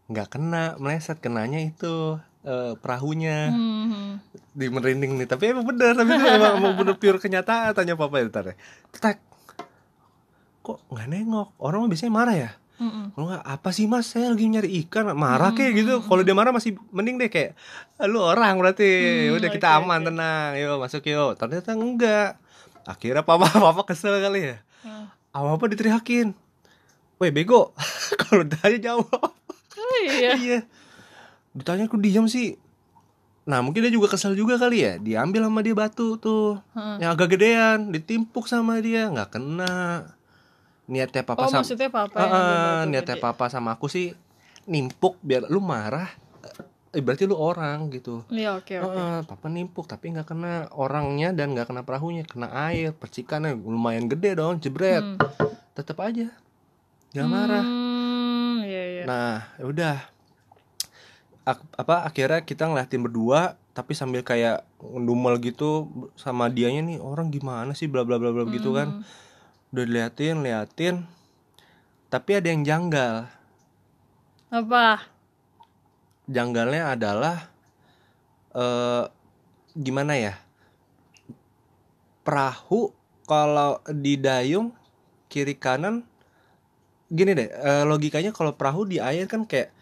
nggak 0.05 0.37
kena 0.37 0.77
meleset 0.77 1.17
kenanya 1.17 1.65
itu 1.65 2.21
eh, 2.45 2.73
perahunya. 2.79 3.39
Hmm. 3.51 4.21
di 4.55 4.71
merinding 4.71 5.19
nih 5.19 5.27
tapi 5.27 5.51
emang 5.51 5.67
bener 5.67 5.99
tapi 5.99 6.15
itu 6.15 6.27
emang 6.31 6.63
mau 6.63 6.73
bener 6.79 6.95
pure 6.95 7.19
kenyataan 7.19 7.75
tanya 7.75 7.99
papa 7.99 8.23
ya 8.23 8.31
ntar 8.31 8.45
ya. 8.47 8.55
Tek. 8.95 9.19
kok 10.63 10.79
nggak 10.89 11.09
nengok? 11.11 11.49
Orang 11.59 11.91
biasanya 11.91 12.15
marah 12.15 12.37
ya? 12.39 12.51
Mm-mm. 12.75 13.15
kalau 13.15 13.31
nggak 13.31 13.45
apa 13.47 13.69
sih 13.71 13.87
mas? 13.87 14.11
Saya 14.11 14.31
lagi 14.31 14.47
nyari 14.47 14.71
ikan. 14.87 15.11
Marah 15.15 15.55
kayak 15.55 15.73
gitu. 15.75 15.95
Kalau 16.03 16.23
dia 16.23 16.35
marah 16.35 16.51
masih 16.51 16.75
mending 16.91 17.19
deh 17.19 17.31
kayak 17.31 17.55
"Ah, 17.99 18.07
lu 18.11 18.19
orang 18.19 18.59
berarti. 18.59 18.87
Hmm, 19.31 19.37
udah 19.39 19.51
kita 19.51 19.79
aman 19.79 20.03
oke. 20.03 20.07
tenang. 20.11 20.51
Yuk 20.59 20.77
masuk 20.83 21.03
yuk. 21.07 21.31
Ternyata 21.39 21.71
enggak. 21.75 22.31
Akhirnya 22.83 23.23
papa 23.23 23.47
papa 23.71 23.83
kesel 23.87 24.19
kali 24.19 24.55
ya. 24.55 24.57
Hmm. 24.83 25.07
apa 25.35 25.49
apa 25.55 25.65
diteriakin. 25.71 26.35
Weh 27.19 27.31
bego. 27.31 27.71
Kalau 28.23 28.43
tanya 28.47 28.79
jawab. 28.79 29.31
Oh 29.75 29.99
iya. 30.03 30.35
iya 30.35 30.59
ditanya 31.55 31.87
aku 31.87 31.97
diam 31.97 32.27
sih 32.27 32.59
nah 33.45 33.61
mungkin 33.61 33.85
dia 33.85 33.93
juga 33.93 34.09
kesel 34.09 34.33
juga 34.33 34.57
kali 34.57 34.81
ya 34.81 34.93
diambil 34.97 35.47
sama 35.47 35.61
dia 35.61 35.73
batu 35.73 36.17
tuh 36.17 36.59
Heeh. 36.73 36.97
yang 36.99 37.11
agak 37.13 37.29
gedean 37.31 37.89
ditimpuk 37.89 38.45
sama 38.45 38.81
dia 38.81 39.07
nggak 39.07 39.31
kena 39.31 40.09
niatnya 40.85 41.23
papa 41.23 41.45
Oh 41.45 41.49
sama 41.49 41.61
maksudnya 41.61 41.89
papa 41.89 42.19
Ah, 42.19 42.29
yang 42.83 42.91
niatnya 42.91 43.17
gede. 43.17 43.25
papa 43.25 43.47
sama 43.47 43.73
aku 43.73 43.87
sih 43.87 44.13
nimpuk 44.65 45.21
biar 45.21 45.45
lu 45.47 45.61
marah 45.61 46.09
eh, 46.91 47.01
berarti 47.01 47.25
lu 47.25 47.35
orang 47.35 47.91
gitu 47.91 48.25
Iya 48.29 48.57
oke 48.57 48.75
oke. 48.81 48.97
Ah, 48.97 49.21
papa 49.23 49.47
nimpuk 49.47 49.85
tapi 49.85 50.09
nggak 50.09 50.25
kena 50.27 50.73
orangnya 50.73 51.31
dan 51.31 51.53
nggak 51.53 51.69
kena 51.69 51.83
perahunya 51.83 52.25
kena 52.25 52.49
air 52.65 52.93
percikannya 52.93 53.53
lumayan 53.55 54.07
gede 54.07 54.35
dong 54.35 54.57
jebret 54.57 55.05
Hmm. 55.05 55.21
tetap 55.73 56.01
aja 56.01 56.33
nggak 57.13 57.27
marah 57.27 57.65
Hmm, 57.65 58.57
iya 58.63 58.83
iya. 58.89 59.03
Nah, 59.05 59.37
ya 59.55 59.65
udah. 59.67 59.97
Ak- 61.45 61.69
apa 61.77 62.09
akhirnya 62.09 62.41
kita 62.41 62.65
ngeliatin 62.65 63.05
berdua 63.05 63.61
tapi 63.77 63.93
sambil 63.93 64.25
kayak 64.25 64.65
ngedumel 64.81 65.37
gitu 65.45 65.91
sama 66.17 66.49
dianya 66.49 66.81
nih 66.81 66.99
orang 67.03 67.29
gimana 67.29 67.77
sih 67.77 67.85
bla 67.91 68.01
bla 68.07 68.17
bla 68.17 68.33
bla 68.33 68.49
gitu 68.49 68.73
kan. 68.73 69.05
Udah 69.75 69.85
diliatin, 69.85 70.41
liatin. 70.41 71.05
Tapi 72.09 72.31
ada 72.39 72.47
yang 72.49 72.63
janggal. 72.63 73.27
Apa? 74.55 75.03
Janggalnya 76.31 76.95
adalah 76.95 77.51
eh 78.55 79.05
gimana 79.75 80.15
ya? 80.15 80.39
Perahu 82.25 82.95
kalau 83.29 83.83
di 83.91 84.17
dayung 84.17 84.71
kiri 85.29 85.59
kanan 85.59 86.07
gini 87.11 87.35
deh, 87.37 87.51
eh, 87.51 87.85
logikanya 87.85 88.31
kalau 88.31 88.55
perahu 88.55 88.87
di 88.87 89.03
air 89.03 89.27
kan 89.27 89.45
kayak 89.45 89.74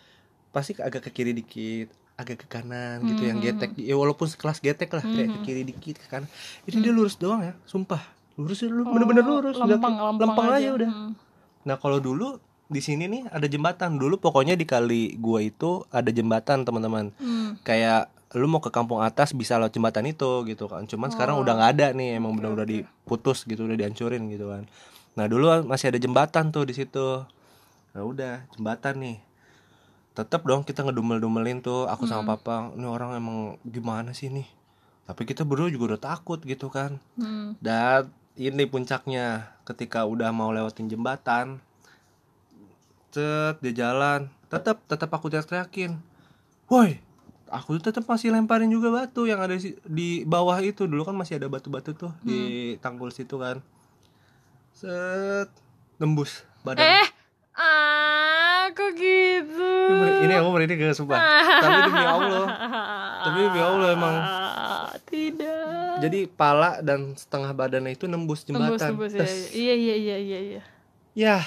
pasti 0.52 0.76
agak 0.76 1.02
ke 1.02 1.10
kiri 1.10 1.32
dikit, 1.32 1.88
agak 2.14 2.44
ke 2.44 2.46
kanan 2.46 3.00
gitu 3.02 3.24
yang 3.24 3.40
getek. 3.40 3.72
Ya 3.74 3.96
walaupun 3.96 4.28
sekelas 4.28 4.60
getek 4.60 4.88
lah, 4.88 5.00
kayak 5.00 5.28
ke 5.30 5.38
kiri 5.42 5.62
dikit 5.64 5.96
ke 5.96 6.06
kanan. 6.06 6.28
Ini 6.62 6.78
dia 6.78 6.92
lurus 6.92 7.16
doang 7.16 7.40
ya, 7.42 7.56
sumpah. 7.64 8.00
Lurus 8.32 8.60
lu 8.62 8.84
bener-bener 8.84 9.20
Oh, 9.22 9.40
lurus, 9.40 9.56
udah 9.56 9.66
lempang, 9.66 9.94
kayak- 9.94 10.20
lempang, 10.20 10.46
aja. 10.50 10.70
udah. 10.70 10.88
Hmm. 10.88 11.12
Nah 11.62 11.76
kalau 11.76 11.98
dulu 11.98 12.36
di 12.66 12.80
sini 12.80 13.04
nih 13.04 13.28
ada 13.28 13.44
jembatan. 13.44 13.96
Dulu 13.96 14.16
pokoknya 14.16 14.54
di 14.54 14.64
kali 14.64 15.16
gua 15.16 15.40
itu 15.40 15.84
ada 15.88 16.08
jembatan 16.08 16.62
teman-teman. 16.62 17.12
Hmm. 17.16 17.56
kayak 17.60 18.08
lu 18.32 18.48
mau 18.48 18.58
ke 18.58 18.72
kampung 18.72 18.96
atas 18.98 19.36
bisa 19.36 19.60
lewat 19.60 19.70
jembatan 19.70 20.04
itu 20.06 20.44
gitu 20.46 20.64
kan. 20.64 20.84
Cuman 20.84 21.08
sekarang 21.08 21.36
udah 21.36 21.52
nggak 21.52 21.70
ada 21.70 21.86
nih 21.92 22.16
emang 22.16 22.32
benar-benar 22.32 22.64
diputus 22.64 23.44
gitu 23.44 23.64
udah 23.64 23.76
dihancurin 23.76 24.24
gitu 24.26 24.48
kan. 24.48 24.64
Nah 25.12 25.28
dulu 25.28 25.44
masih 25.62 25.92
ada 25.92 26.00
jembatan 26.00 26.48
tuh 26.48 26.64
di 26.64 26.72
situ. 26.72 27.20
Nah 27.92 28.02
udah 28.02 28.48
jembatan 28.50 28.94
nih 28.98 29.16
tetap 30.12 30.44
dong 30.44 30.62
kita 30.62 30.84
ngedumel-dumelin 30.84 31.64
tuh 31.64 31.88
aku 31.88 32.04
sama 32.04 32.36
papa 32.36 32.72
ini 32.76 32.84
orang 32.84 33.16
emang 33.16 33.56
gimana 33.64 34.12
sih 34.12 34.28
nih? 34.28 34.48
Tapi 35.08 35.24
kita 35.24 35.42
berdua 35.42 35.72
juga 35.72 35.96
udah 35.96 36.02
takut 36.14 36.38
gitu 36.44 36.68
kan. 36.68 37.00
Hmm. 37.16 37.56
dan 37.60 38.08
ini 38.32 38.64
puncaknya 38.64 39.52
ketika 39.68 40.08
udah 40.08 40.32
mau 40.32 40.48
lewatin 40.52 40.88
jembatan 40.88 41.60
cet 43.12 43.60
dia 43.60 43.88
jalan. 43.88 44.32
Tetap 44.48 44.80
tetap 44.88 45.08
aku 45.12 45.28
teriak-teriakin. 45.28 46.00
Woi 46.68 47.12
aku 47.52 47.76
tuh 47.76 47.92
tetap 47.92 48.08
masih 48.08 48.32
lemparin 48.32 48.72
juga 48.72 48.88
batu 48.88 49.28
yang 49.28 49.44
ada 49.44 49.52
di 49.84 50.24
bawah 50.24 50.56
itu. 50.64 50.88
Dulu 50.88 51.04
kan 51.04 51.12
masih 51.12 51.36
ada 51.36 51.46
batu-batu 51.52 51.92
tuh 51.92 52.12
di 52.24 52.74
tanggul 52.80 53.12
situ 53.12 53.36
kan. 53.36 53.60
Set 54.72 55.52
nembus 56.00 56.48
badan. 56.64 56.80
Eh, 56.80 57.08
ah, 57.54 57.91
kok 58.72 58.90
gitu? 58.96 59.72
ini, 60.24 60.32
aku 60.36 60.48
merinding 60.52 60.78
gak 60.80 60.96
sumpah 60.98 61.20
tapi 61.60 61.78
demi 61.88 62.04
Allah 62.04 62.46
tapi 63.22 63.38
demi 63.46 63.60
Allah 63.60 63.88
emang 63.94 64.16
tidak. 65.06 66.00
jadi 66.02 66.20
pala 66.28 66.80
dan 66.80 67.14
setengah 67.14 67.52
badannya 67.52 67.92
itu 67.94 68.08
nembus 68.08 68.42
jembatan 68.48 68.96
tembus, 68.96 69.12
Tes. 69.12 69.52
iya, 69.52 69.76
iya, 69.76 69.96
iya, 69.96 70.16
iya, 70.18 70.40
iya. 70.40 70.62
Ya. 71.12 71.44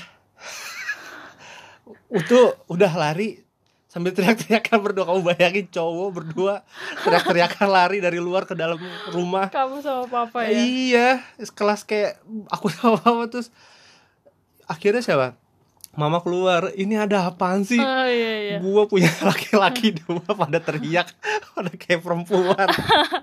Itu 2.14 2.54
udah 2.70 2.94
lari 2.94 3.42
sambil 3.90 4.12
teriak-teriakan 4.12 4.78
berdua 4.84 5.06
kamu 5.08 5.22
bayangin 5.24 5.66
cowok 5.72 6.10
berdua 6.12 6.54
teriak-teriakan 7.02 7.68
lari 7.72 7.98
dari 8.04 8.20
luar 8.20 8.44
ke 8.44 8.54
dalam 8.54 8.78
rumah. 9.10 9.48
Kamu 9.50 9.80
sama 9.80 10.06
papa 10.06 10.46
ya? 10.46 10.60
Iya, 10.60 11.10
kelas 11.56 11.88
kayak 11.88 12.20
aku 12.52 12.68
sama 12.70 13.00
mama 13.02 13.26
terus 13.32 13.50
akhirnya 14.68 15.02
siapa? 15.02 15.40
Mama 15.96 16.20
keluar, 16.20 16.76
ini 16.76 17.00
ada 17.00 17.32
apaan 17.32 17.64
sih? 17.64 17.80
Oh 17.80 18.08
iya, 18.08 18.34
iya. 18.44 18.58
Gua 18.60 18.84
punya 18.84 19.08
laki-laki 19.32 19.96
dua 19.96 20.28
pada 20.28 20.60
teriak, 20.60 21.08
pada 21.56 21.72
kayak 21.72 22.04
perempuan. 22.04 22.68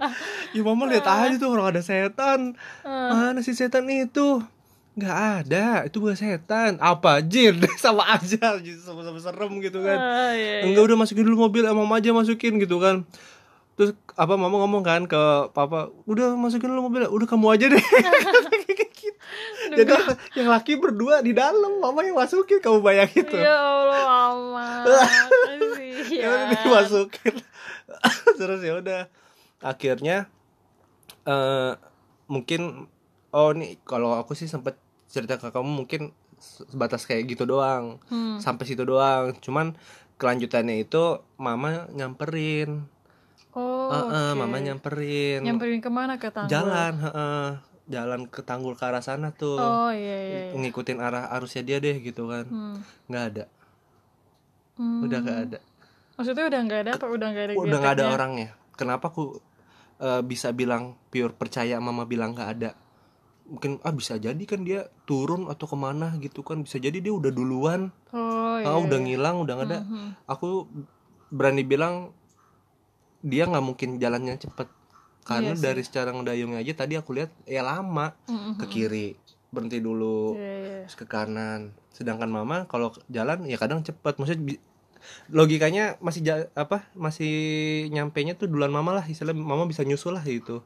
ya 0.56 0.60
mama 0.64 0.88
lihat 0.88 1.04
aja 1.04 1.36
tuh 1.36 1.52
orang 1.52 1.76
ada 1.76 1.84
setan. 1.84 2.56
Mana 2.84 3.44
sih 3.44 3.52
setan 3.52 3.84
itu? 3.92 4.40
Nggak 4.96 5.18
ada, 5.44 5.84
itu 5.84 6.00
bukan 6.00 6.16
setan. 6.16 6.80
Apa 6.80 7.20
jin? 7.20 7.60
sama 7.76 8.08
aja, 8.08 8.56
sama-sama 8.80 9.20
serem 9.20 9.52
gitu 9.60 9.84
kan. 9.84 9.98
Ah, 10.00 10.32
iya, 10.32 10.64
iya. 10.64 10.68
Enggak 10.68 10.88
udah 10.88 10.96
masukin 11.04 11.24
dulu 11.28 11.48
mobil, 11.48 11.68
emang 11.68 11.88
aja 11.92 12.08
masukin 12.12 12.56
gitu 12.56 12.80
kan. 12.80 13.04
Terus 13.82 13.98
apa 14.14 14.38
mama 14.38 14.62
ngomong 14.62 14.86
kan 14.86 15.10
ke 15.10 15.50
papa, 15.50 15.90
udah 16.06 16.38
masukin 16.38 16.70
dulu 16.70 16.86
mobil, 16.86 17.02
udah 17.02 17.26
kamu 17.26 17.50
aja 17.50 17.66
deh. 17.66 17.82
Jadi 19.74 19.90
yang 20.38 20.54
laki 20.54 20.78
berdua 20.78 21.18
di 21.18 21.34
dalam, 21.34 21.82
mama 21.82 22.06
yang 22.06 22.14
masukin, 22.14 22.62
kamu 22.62 22.78
bayangin 22.78 23.26
tuh. 23.26 23.42
Ya 23.42 23.58
Allah, 23.58 24.30
aman. 24.30 24.86
ya 26.14 26.30
udah 26.30 26.46
dimasukin. 26.62 27.34
Terus 28.38 28.60
ya 28.62 28.78
udah. 28.78 29.10
Akhirnya 29.58 30.30
eh 31.26 31.74
mungkin 32.30 32.86
oh 33.34 33.50
nih 33.50 33.82
kalau 33.82 34.14
aku 34.14 34.38
sih 34.38 34.46
sempet 34.46 34.78
cerita 35.10 35.42
ke 35.42 35.50
kamu 35.50 35.74
mungkin 35.74 36.14
sebatas 36.38 37.02
kayak 37.02 37.34
gitu 37.34 37.50
doang. 37.50 37.98
Hmm. 38.06 38.38
sampai 38.38 38.62
situ 38.62 38.86
doang. 38.86 39.34
Cuman 39.42 39.74
kelanjutannya 40.22 40.86
itu 40.86 41.18
mama 41.34 41.90
nyamperin 41.90 42.86
Oh, 43.52 43.90
Heeh, 43.90 44.30
oke. 44.30 44.38
mama 44.38 44.56
nyamperin 44.58 45.40
Nyamperin 45.40 45.78
ke 45.78 45.88
mana 45.88 46.16
ke 46.16 46.28
tanggul? 46.28 46.48
jalan 46.48 46.94
heeh. 46.98 47.48
jalan 47.84 48.20
ke 48.24 48.40
tanggul 48.40 48.72
ke 48.72 48.82
arah 48.82 49.00
sana 49.00 49.28
tuh 49.30 49.58
Oh 49.58 49.90
iya 49.90 50.16
iya. 50.22 50.38
iya. 50.48 50.54
ngikutin 50.54 50.96
arah 50.98 51.28
arusnya 51.28 51.60
dia 51.60 51.76
deh 51.76 51.98
gitu 51.98 52.24
kan 52.26 52.46
Hmm. 52.46 52.78
nggak 53.06 53.24
ada 53.26 53.44
Hmm. 54.74 55.02
udah 55.02 55.18
nggak 55.18 55.40
ada 55.42 55.58
Maksudnya 56.14 56.44
udah 56.46 56.60
nggak 56.62 56.80
ada 56.80 56.90
apa 56.94 57.06
udah 57.06 57.28
nggak 57.28 57.44
ada? 57.44 57.52
udah 57.58 57.78
nggak 57.78 57.94
ada 57.94 58.04
orangnya 58.10 58.48
kenapa 58.72 59.04
aku 59.06 59.36
eh, 59.98 60.22
bisa 60.22 60.48
bilang 60.50 60.82
pure 61.08 61.32
percaya 61.32 61.76
mama 61.78 62.04
bilang 62.04 62.32
nggak 62.32 62.50
ada 62.50 62.70
mungkin 63.44 63.76
ah 63.82 63.92
bisa 63.92 64.16
jadi 64.16 64.40
kan 64.42 64.62
dia 64.62 64.88
turun 65.02 65.44
atau 65.46 65.66
ke 65.66 65.76
mana 65.76 66.16
gitu 66.16 66.40
kan 66.40 66.62
bisa 66.62 66.78
jadi 66.78 66.96
dia 66.96 67.12
udah 67.12 67.28
duluan 67.28 67.92
oh 68.10 68.56
iya 68.56 68.64
ah 68.64 68.78
udah 68.78 68.96
iya. 68.96 69.04
ngilang 69.04 69.36
udah 69.38 69.54
nggak 69.54 69.68
ada 69.68 69.80
Mhm. 69.82 70.08
aku 70.24 70.48
berani 71.28 71.62
bilang 71.62 72.14
dia 73.22 73.46
nggak 73.46 73.62
mungkin 73.62 73.96
jalannya 73.96 74.36
cepet. 74.36 74.68
Karena 75.22 75.54
Iya 75.54 75.62
dari 75.64 75.80
secara 75.80 76.10
ngedayungnya 76.10 76.58
aja 76.58 76.74
tadi 76.76 76.94
aku 76.94 77.14
lihat 77.14 77.30
ya 77.44 77.62
lama. 77.62 78.12
Mhm. 78.26 78.58
ke 78.58 78.66
kiri 78.68 79.08
berhenti 79.48 79.78
dulu. 79.78 80.34
Iya, 80.34 80.42
iya. 80.42 80.78
terus 80.82 80.96
ke 80.96 81.06
kanan. 81.06 81.70
Sedangkan 81.90 82.26
mama 82.26 82.66
kalau 82.66 82.90
jalan 83.08 83.44
ya 83.44 83.54
kadang 83.54 83.80
cepet. 83.80 84.16
Maksudnya 84.16 84.58
logikanya 85.28 85.98
masih 85.98 86.20
ja- 86.22 86.50
apa 86.54 86.86
masih 86.92 87.30
nyampe 87.88 88.18
nya 88.20 88.34
tuh 88.34 88.46
duluan 88.46 88.70
mama 88.70 88.92
lah. 88.92 89.04
Istilah 89.04 89.32
mama 89.32 89.64
bisa 89.64 89.82
nyusul 89.82 90.12
lah 90.12 90.22
gitu. 90.22 90.62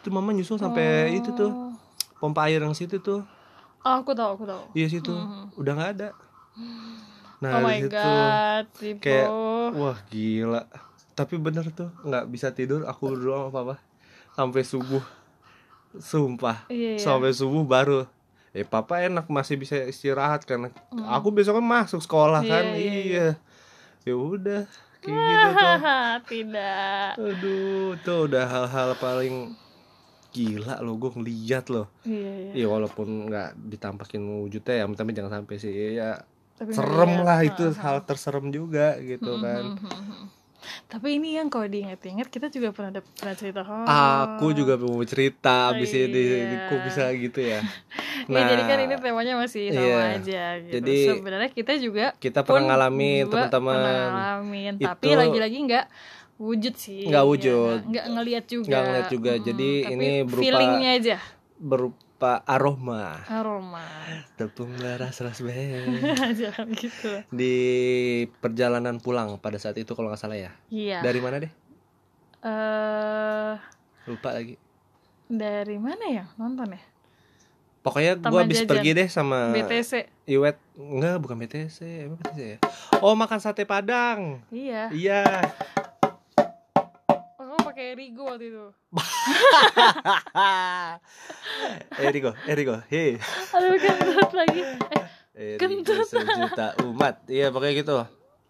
Itu 0.00 0.08
mama 0.08 0.30
nyusul 0.30 0.58
sampai 0.58 1.14
itu 1.14 1.30
tuh 1.32 1.48
Oh. 1.48 1.72
pompa 2.18 2.46
air 2.46 2.58
yang 2.58 2.72
situ 2.72 2.98
tuh. 2.98 3.22
Oh, 3.80 3.94
aku 3.94 4.10
tahu 4.10 4.34
aku 4.34 4.44
tahu. 4.44 4.62
Iya 4.72 4.88
situ. 4.88 5.12
Mhm. 5.12 5.54
udah 5.54 5.72
nggak 5.72 5.90
ada. 5.92 6.08
Oh 6.10 7.02
nah 7.42 7.60
my 7.60 7.76
di 7.76 7.84
situ 7.84 7.92
god 7.92 8.66
kayak 8.96 9.28
wah 9.74 9.98
gila 10.06 10.62
tapi 11.14 11.34
bener 11.36 11.70
tuh 11.70 11.90
nggak 12.00 12.24
bisa 12.26 12.50
tidur 12.50 12.84
aku 12.84 13.08
berdua 13.08 13.36
sama 13.40 13.50
papa. 13.50 13.74
Sampai 14.32 14.62
subuh. 14.62 15.02
Sumpah. 15.94 16.66
Iya, 16.66 16.90
iya. 16.92 17.00
sampai 17.00 17.30
subuh 17.30 17.62
baru. 17.62 18.02
Eh 18.50 18.62
papa 18.62 18.98
enak 19.00 19.26
masih 19.28 19.54
bisa 19.56 19.78
istirahat 19.80 20.42
karena 20.42 20.70
Hmm. 20.88 21.06
aku 21.08 21.30
besok 21.30 21.54
kan 21.54 21.64
masuk 21.64 22.00
sekolah 22.00 22.38
Iya, 22.40 22.50
kan? 22.52 22.64
iya, 22.72 22.94
iya. 23.00 23.28
Ya 24.04 24.14
udah 24.14 24.62
kayak 25.00 25.14
gitu 25.20 25.48
tuh. 25.52 25.76
tidak. 26.24 27.08
Aduh 27.16 27.90
tuh 28.00 28.18
udah 28.24 28.44
hal-hal 28.44 28.90
paling 28.96 29.54
gila 30.30 30.78
loh 30.80 30.94
gue 30.96 31.10
ngeliat 31.12 31.66
loh. 31.68 31.86
Iya 32.02 32.50
iya. 32.50 32.52
Ya 32.56 32.66
walaupun 32.68 33.06
nggak 33.24 33.54
ditampakin 33.64 34.22
wujudnya 34.40 34.74
ya 34.76 34.86
tapi 34.88 35.10
jangan 35.12 35.32
sampai 35.36 35.56
sih 35.56 35.70
ya 35.94 36.18
Tapi 36.54 36.70
serem 36.70 37.12
lah 37.20 37.38
itu 37.40 37.64
Ha, 37.64 37.74
ha. 37.74 37.82
hal 37.84 37.96
terserem 38.02 38.46
juga 38.48 38.94
gitu 38.96 39.30
Mhm, 39.32 39.40
kan. 39.40 39.62
mhm, 39.72 39.90
mhm. 39.90 40.22
Tapi 40.86 41.16
ini 41.16 41.34
yang 41.34 41.46
kalau 41.46 41.64
diinget-inget 41.64 42.26
kita 42.26 42.48
juga 42.48 42.70
pernah 42.70 42.90
ada 42.90 43.02
pernah 43.02 43.34
cerita 43.34 43.60
oh. 43.60 43.84
aku 43.84 44.46
juga 44.52 44.74
mau 44.76 45.00
cerita 45.02 45.70
abis 45.70 45.90
ini 45.92 46.20
Iya. 46.24 46.66
kok 46.66 46.80
bisa 46.82 47.02
gitu 47.12 47.40
ya 47.40 47.60
Ya, 48.24 48.40
jadi 48.48 48.62
kan 48.64 48.78
ini 48.80 48.94
temanya 48.96 49.34
masih 49.36 49.68
sama 49.68 49.84
iya. 49.84 50.16
aja 50.16 50.44
gitu. 50.58 50.72
Jadi, 50.80 50.96
sebenarnya 51.10 51.50
kita 51.50 51.72
juga 51.76 52.06
kita 52.16 52.40
pernah 52.40 52.72
ngalamin 52.72 53.28
juga 53.28 53.30
teman-teman 53.44 53.74
pernah 53.74 53.92
ngalamin, 54.08 54.72
tapi 54.80 55.08
lagi-lagi 55.12 55.58
nggak 55.60 55.86
wujud 56.34 56.74
sih. 56.74 57.04
Nggak 57.04 57.20
Ya, 57.20 57.28
wujud. 57.28 57.76
nggak- 57.76 57.84
nggak 57.84 58.04
ngelihat 58.10 58.44
juga. 58.48 58.66
Nggak 58.66 58.82
ngeliat 58.82 59.08
juga. 59.08 59.30
Mm-mm, 59.30 59.44
Jadi 59.44 59.68
ini 59.86 60.08
berupa- 60.24 60.40
feelingnya 60.42 60.90
aja 60.94 61.16
berupa 61.54 62.03
aroma 62.20 63.20
aroma. 63.26 63.84
tepung 64.34 64.72
beras 64.74 65.18
rasberry 65.18 66.00
Jangan 66.34 66.70
gitu. 66.70 67.20
di 67.28 67.54
perjalanan 68.34 68.96
pulang 68.96 69.36
pada 69.36 69.56
saat 69.56 69.74
itu 69.74 69.92
kalau 69.92 70.08
nggak 70.08 70.18
salah 70.18 70.36
ya 70.36 70.52
Iya. 70.66 71.00
dari 71.00 71.18
mana 71.18 71.36
deh 71.38 71.52
eh 72.40 73.54
lupa 74.04 74.30
lagi 74.30 74.56
dari 75.26 75.76
mana 75.76 76.04
ya 76.06 76.24
nonton 76.34 76.70
ya? 76.70 76.82
pokoknya 77.80 78.12
gue 78.14 78.24
Taman 78.24 78.42
habis 78.42 78.58
Jajan. 78.58 78.70
pergi 78.70 78.90
deh 78.94 79.08
sama 79.08 79.52
BTC. 79.52 79.92
Iwet 80.26 80.56
enggak 80.74 81.16
bukan 81.18 81.36
BTC 81.36 81.78
emang 82.04 82.16
BTC 82.18 82.38
ya 82.40 82.58
oh 82.98 83.12
makan 83.12 83.36
sate 83.38 83.64
padang 83.64 84.40
Iya. 84.48 84.88
iya 84.90 85.22
pakai 87.74 87.98
Rigo 87.98 88.22
waktu 88.24 88.46
itu. 88.48 88.66
Erigo 92.00 92.30
Erigo 92.46 92.78
hei 92.86 93.18
Aduh 93.50 93.74
kentut 93.76 94.30
lagi. 94.32 94.62
Eh, 95.34 95.58
Erigo 95.58 95.82
Kentut. 95.82 96.06
sejuta 96.06 96.78
umat 96.86 97.26
iya 97.26 97.50
pokoknya 97.50 97.74
gitu 97.76 97.94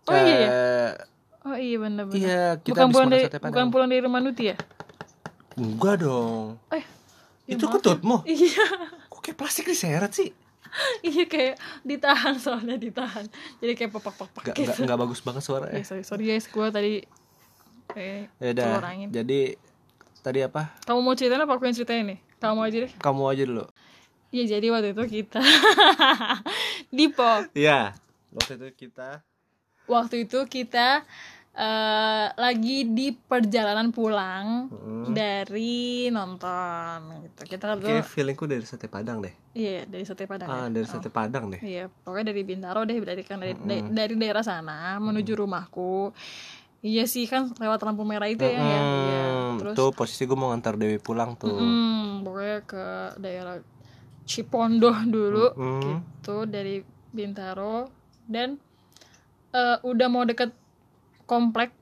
Oh, 0.04 0.12
iya 0.12 0.36
ya? 0.36 0.50
Oh 1.40 1.56
iya 1.56 1.76
benar-benar. 1.80 2.20
iya 2.20 2.42
kita 2.60 2.84
bukan 2.84 2.88
pulang 2.92 3.08
dari 3.08 3.24
bukan 3.32 3.66
pulang 3.72 3.88
dari 3.88 4.00
rumah 4.00 4.20
Nuti 4.20 4.52
ya? 4.52 4.56
enggak 5.56 6.04
dong 6.04 6.60
Eh, 6.68 6.84
ya 7.48 7.56
itu 7.56 7.64
maaf 7.64 7.74
ketutmu 7.74 8.16
Iya. 8.26 8.66
kok 9.08 9.20
kayak 9.22 9.36
plastik 9.38 9.64
diseret 9.64 10.12
sih 10.12 10.28
iya 11.06 11.24
kayak 11.24 11.54
ditahan 11.80 12.34
soalnya 12.36 12.74
ditahan. 12.74 13.24
Jadi 13.56 13.72
kayak 13.72 13.94
pepak-pepak 13.94 14.42
nggak 14.44 14.56
gitu. 14.58 14.80
nggak 14.82 14.98
bagus 14.98 15.22
banget 15.22 15.40
suaranya 15.40 15.72
Ya, 15.72 15.86
sorry, 15.86 16.02
sorry 16.02 16.24
guys, 16.26 16.44
gue 16.44 16.66
tadi 16.68 16.92
eh 17.96 18.26
ya 18.36 18.50
udah 18.52 18.64
keluar 18.68 18.86
angin. 18.86 19.08
jadi 19.08 19.40
tadi 20.20 20.40
apa 20.40 20.62
Kamu 20.82 21.00
mau 21.00 21.12
ceritain 21.12 21.38
apa 21.38 21.52
aku 21.52 21.64
yang 21.64 21.74
ceritain 21.74 22.04
nih? 22.06 22.18
Kamu 22.36 22.60
aja 22.60 22.76
deh. 22.80 22.92
kamu 22.96 23.22
aja 23.26 23.44
dulu 23.44 23.64
Iya 24.28 24.44
jadi 24.52 24.66
waktu 24.68 24.88
itu 24.90 25.02
kita 25.14 25.38
Dipo. 26.90 27.46
Iya 27.52 27.94
waktu 28.30 28.56
itu 28.56 28.68
kita 28.80 29.22
Waktu 29.84 30.24
itu 30.24 30.38
kita 30.44 31.04
eh, 31.52 32.26
lagi 32.34 32.88
di 32.88 33.12
perjalanan 33.12 33.88
pulang 33.88 34.66
Hmm. 34.66 35.12
dari 35.12 36.08
nonton 36.08 36.98
gitu. 37.22 37.40
Kita 37.46 37.76
Oke, 37.76 37.84
tuh 37.92 38.02
feelingku 38.02 38.44
dari 38.44 38.64
sate 38.64 38.88
padang 38.88 39.20
deh. 39.20 39.30
iya 39.52 39.84
dari 39.84 40.02
sate 40.02 40.24
padang. 40.24 40.48
Ah, 40.48 40.66
ya? 40.66 40.72
dari 40.72 40.82
Oh. 40.82 40.90
sate 40.90 41.08
padang 41.08 41.52
deh. 41.52 41.60
Iya, 41.60 41.92
pokoknya 42.00 42.32
dari 42.32 42.42
Bintaro 42.42 42.82
deh, 42.82 42.96
dari 42.98 43.22
kan 43.22 43.38
dari, 43.38 43.52
Mm-mm. 43.52 43.68
dari, 43.68 43.82
dari 43.86 44.14
daerah 44.16 44.40
sana 44.40 44.96
menuju 44.98 45.36
rumahku. 45.36 46.10
Iya 46.84 47.08
sih 47.08 47.24
kan 47.24 47.48
lewat 47.56 47.80
lampu 47.80 48.04
merah 48.04 48.28
itu 48.28 48.44
ya, 48.44 48.60
ya. 48.60 48.60
Iya. 48.60 49.22
Hmm, 49.24 49.56
Terus 49.56 49.74
tuh 49.74 49.88
posisi 49.96 50.28
gue 50.28 50.36
mau 50.36 50.52
ngantar 50.52 50.76
Dewi 50.76 51.00
pulang 51.00 51.32
tuh. 51.32 51.48
mm, 51.56 52.28
pokoknya 52.28 52.58
ke 52.68 52.84
daerah 53.16 53.56
Cipondoh 54.24 54.96
dulu 55.08 55.46
Mm-mm. 55.56 55.80
gitu 55.80 56.44
dari 56.44 56.84
Bintaro 57.08 57.88
dan 58.28 58.60
eh, 59.52 59.76
udah 59.80 60.08
mau 60.12 60.28
deket 60.28 60.52
komplek 61.24 61.72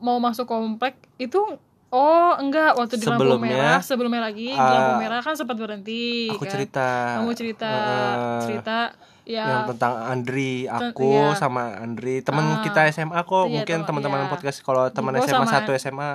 mau 0.00 0.20
masuk 0.20 0.44
komplek 0.44 1.00
itu 1.16 1.40
oh 1.88 2.32
enggak 2.36 2.76
waktu 2.76 2.96
di 2.96 3.04
lampu 3.08 3.36
merah 3.36 3.80
sebelumnya 3.80 4.28
lagi 4.28 4.52
di 4.52 4.60
ah, 4.60 4.68
lampu 4.68 4.92
merah 5.00 5.20
kan 5.20 5.36
sempat 5.36 5.56
berhenti 5.56 6.28
Aku 6.28 6.44
kan. 6.44 6.52
cerita. 6.60 6.88
kamu 7.20 7.32
cerita 7.32 7.68
Heeh. 7.72 8.40
cerita 8.44 8.78
ya 9.24 9.44
yang 9.44 9.62
tentang 9.70 9.94
Andri, 10.04 10.64
aku 10.64 11.06
iya. 11.08 11.34
sama 11.34 11.76
Andri, 11.76 12.20
teman 12.20 12.42
Ah, 12.48 12.60
kita 12.60 12.86
SMA 12.88 13.20
kok. 13.20 13.46
iya, 13.46 13.52
Mungkin 13.54 13.76
teman- 13.80 14.02
teman-teman 14.02 14.20
iya. 14.20 14.28
podcast 14.28 14.58
kalau 14.60 14.88
teman 14.88 15.14
SMA 15.16 15.30
sama- 15.40 15.46
satu 15.48 15.70
SMA 15.72 16.10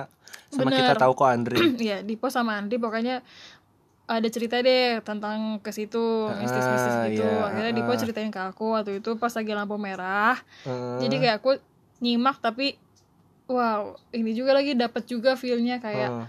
sama 0.48 0.68
Bener. 0.68 0.78
kita 0.78 0.92
tahu 0.96 1.12
kok 1.14 1.26
Andri. 1.26 1.56
ya 1.90 2.00
di 2.00 2.14
pos 2.14 2.32
sama 2.32 2.56
Andi 2.56 2.76
pokoknya 2.76 3.20
ada 4.06 4.24
cerita 4.26 4.56
deh 4.58 5.00
tentang 5.02 5.56
ke 5.58 5.68
situ 5.68 6.00
mistis-mistis 6.34 6.94
Ah, 6.94 7.04
gitu 7.06 7.20
iya, 7.22 7.44
akhirnya 7.44 7.72
Dipo 7.74 7.90
ah. 7.90 7.98
ceritain 7.98 8.28
ke 8.28 8.40
aku 8.42 8.72
waktu 8.72 8.98
itu 8.98 9.10
pas 9.14 9.28
lagi 9.30 9.52
lampu 9.52 9.76
merah 9.76 10.40
Eh, 10.62 10.96
jadi 10.98 11.14
kayak 11.18 11.36
aku 11.38 11.60
nyimak 12.00 12.38
tapi 12.38 12.80
wow 13.44 13.92
ini 14.10 14.32
juga 14.32 14.52
lagi 14.52 14.72
dapat 14.72 15.04
juga 15.04 15.32
feelnya 15.34 15.76
kayak 15.78 16.08
eh, 16.08 16.26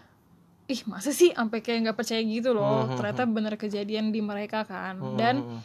ih 0.70 0.82
masa 0.86 1.10
sih 1.10 1.32
sampai 1.32 1.60
kayak 1.60 1.80
nggak 1.82 1.98
percaya 1.98 2.20
gitu 2.20 2.52
loh 2.52 2.84
Mhm. 2.86 2.96
ternyata 2.96 3.24
bener 3.26 3.56
kejadian 3.56 4.12
di 4.12 4.20
mereka 4.20 4.62
kan 4.62 5.00
dan 5.16 5.64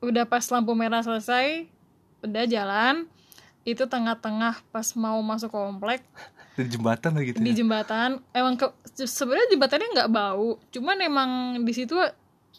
udah 0.00 0.24
pas 0.24 0.44
lampu 0.48 0.72
merah 0.72 1.04
selesai 1.04 1.68
udah 2.24 2.44
jalan 2.48 3.04
itu 3.68 3.84
tengah-tengah 3.84 4.64
pas 4.72 4.88
mau 4.96 5.20
masuk 5.20 5.52
komplek 5.52 6.00
di 6.56 6.66
jembatan 6.76 7.16
lah 7.16 7.22
gitu. 7.24 7.38
di 7.40 7.52
ya. 7.52 7.56
jembatan 7.64 8.20
emang 8.32 8.56
ke 8.56 8.66
sebenarnya 8.96 9.48
jembatannya 9.52 9.88
nggak 9.96 10.10
bau 10.12 10.56
cuman 10.72 10.96
emang 11.00 11.30
di 11.64 11.72
situ 11.72 11.96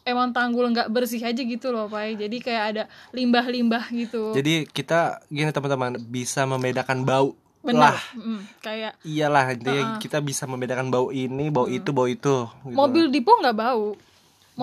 emang 0.06 0.34
tanggul 0.34 0.70
nggak 0.74 0.90
bersih 0.90 1.22
aja 1.22 1.42
gitu 1.42 1.70
loh 1.70 1.86
pak 1.86 2.18
jadi 2.18 2.38
kayak 2.42 2.64
ada 2.74 2.84
limbah-limbah 3.14 3.86
gitu 3.94 4.34
Jadi 4.34 4.66
kita 4.70 5.22
gini 5.30 5.54
teman-teman 5.54 5.98
bisa 6.10 6.46
membedakan 6.50 7.06
bau 7.06 7.38
benar 7.62 7.94
lah. 7.94 8.02
Mm, 8.18 8.42
kayak 8.58 8.92
Iyalah 9.06 9.54
intinya 9.54 9.82
Heeh. 9.94 10.02
kita 10.02 10.18
bisa 10.18 10.50
membedakan 10.50 10.90
bau 10.90 11.14
ini, 11.14 11.54
bau 11.54 11.70
itu, 11.70 11.94
bau 11.94 12.10
itu. 12.10 12.50
gitu. 12.50 12.74
mobil 12.74 13.14
Dipo 13.14 13.38
nggak 13.38 13.54
bau 13.54 13.94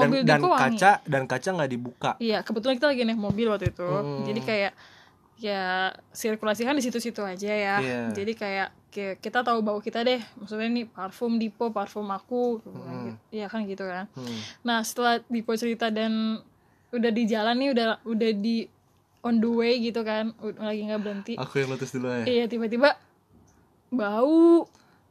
mobil 0.07 0.21
dan 0.23 0.41
wangi 0.45 0.79
kaca 0.79 0.93
dan 1.03 1.23
kaca 1.27 1.49
nggak 1.59 1.71
dibuka. 1.71 2.11
Iya, 2.23 2.39
kebetulan 2.47 2.75
kita 2.79 2.89
lagi 2.91 3.03
naik 3.03 3.19
mobil 3.19 3.47
waktu 3.51 3.75
itu. 3.75 3.89
Hmm. 3.89 4.23
Jadi 4.23 4.41
kayak 4.47 4.73
ya 5.39 5.95
sirkulasi 6.11 6.67
kan 6.67 6.75
di 6.75 6.83
situ-situ 6.83 7.23
aja 7.23 7.51
ya. 7.51 7.77
Iya. 7.79 8.01
Jadi 8.11 8.33
kayak, 8.35 8.69
kayak 8.91 9.15
kita 9.23 9.47
tahu 9.47 9.63
bau 9.63 9.79
kita 9.79 10.03
deh. 10.03 10.19
Maksudnya 10.39 10.69
nih 10.71 10.87
parfum 10.91 11.39
Dipo, 11.39 11.71
parfum 11.71 12.07
aku. 12.11 12.59
Hmm. 12.67 13.15
Iya 13.31 13.47
kan 13.47 13.67
gitu 13.67 13.87
kan. 13.87 14.11
Hmm. 14.19 14.39
Nah, 14.67 14.83
setelah 14.83 15.23
Dipo 15.31 15.55
cerita 15.55 15.91
dan 15.95 16.43
udah 16.91 17.11
di 17.13 17.23
jalan 17.29 17.55
nih 17.61 17.71
udah 17.77 17.87
udah 18.09 18.31
di 18.35 18.67
on 19.23 19.39
the 19.39 19.51
way 19.51 19.79
gitu 19.79 20.03
kan. 20.03 20.35
Lagi 20.43 20.81
nggak 20.87 21.01
berhenti. 21.03 21.33
Aku 21.39 21.63
yang 21.63 21.71
letus 21.75 21.95
dulu 21.95 22.11
ya. 22.11 22.25
Iya, 22.27 22.45
tiba-tiba 22.51 22.99
bau 23.89 24.69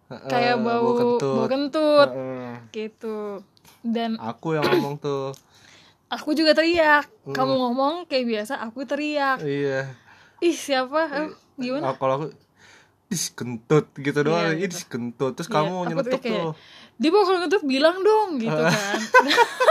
kayak 0.07 0.63
bau 0.63 0.89
kentut. 0.95 1.35
bau 1.35 1.47
kentut 1.51 2.09
Heeh. 2.15 2.51
gitu. 2.71 3.43
Dan 3.81 4.17
Aku 4.17 4.55
yang 4.55 4.65
ngomong 4.65 4.97
tuh. 4.97 5.33
aku 6.15 6.33
juga 6.33 6.55
teriak. 6.55 7.05
Hmm. 7.27 7.35
Kamu 7.35 7.53
ngomong 7.53 7.93
kayak 8.07 8.25
biasa, 8.25 8.59
aku 8.61 8.87
teriak. 8.87 9.43
iya. 9.43 9.91
Ih 10.37 10.53
siapa? 10.53 11.09
Eh, 11.09 11.29
gimana? 11.57 11.91
Oh, 11.91 11.95
kalau 11.97 12.13
aku 12.15 12.27
ih 13.07 13.23
kentut 13.31 13.87
gitu 13.95 14.19
doang 14.19 14.51
Iya, 14.51 14.59
ih 14.59 14.67
gitu. 14.67 14.83
kentut 14.91 15.31
terus 15.31 15.47
Iya, 15.47 15.55
kamu 15.55 15.71
aku 15.71 15.79
tuh 15.79 15.87
nyeletuk 15.87 16.19
kayak, 16.19 16.43
dia 16.99 17.09
mau 17.15 17.23
kalau 17.23 17.39
ngentut 17.39 17.63
bilang 17.63 17.97
dong 18.03 18.29
gitu 18.35 18.51
kan 18.51 18.99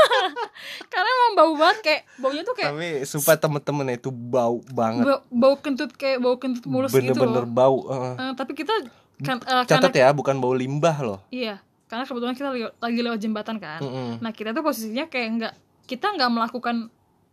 karena 0.93 1.09
emang 1.11 1.33
bau 1.37 1.53
banget 1.53 1.79
kayak 1.85 2.03
baunya 2.17 2.43
tuh 2.49 2.55
kayak 2.57 2.73
tapi 2.73 2.89
sumpah 3.05 3.37
temen-temen 3.37 3.87
itu 3.93 4.09
bau 4.09 4.65
banget 4.73 5.05
bau, 5.05 5.21
bau 5.29 5.55
kentut 5.61 5.93
kayak 5.93 6.17
bau 6.17 6.41
kentut 6.41 6.65
mulus 6.65 6.97
gitu 6.97 7.13
bener-bener 7.13 7.45
bau 7.45 7.85
heeh. 7.85 8.15
Eh, 8.17 8.33
tapi 8.41 8.53
kita 8.57 8.73
kan 9.21 9.37
karena 9.45 9.65
catat 9.69 9.93
ya 9.93 10.09
bukan 10.17 10.41
bau 10.41 10.57
limbah 10.57 10.97
loh 11.05 11.21
iya 11.29 11.61
karena 11.87 12.05
kebetulan 12.05 12.35
kita 12.35 12.51
li- 12.51 12.77
lagi 12.83 13.01
lewat 13.03 13.19
jembatan 13.23 13.57
kan. 13.63 13.81
Mm-mm. 13.83 14.11
nah 14.19 14.35
kita 14.35 14.51
tuh 14.51 14.63
posisinya 14.63 15.07
kayak 15.07 15.29
nggak 15.39 15.55
kita 15.87 16.07
nggak 16.19 16.31
melakukan 16.31 16.77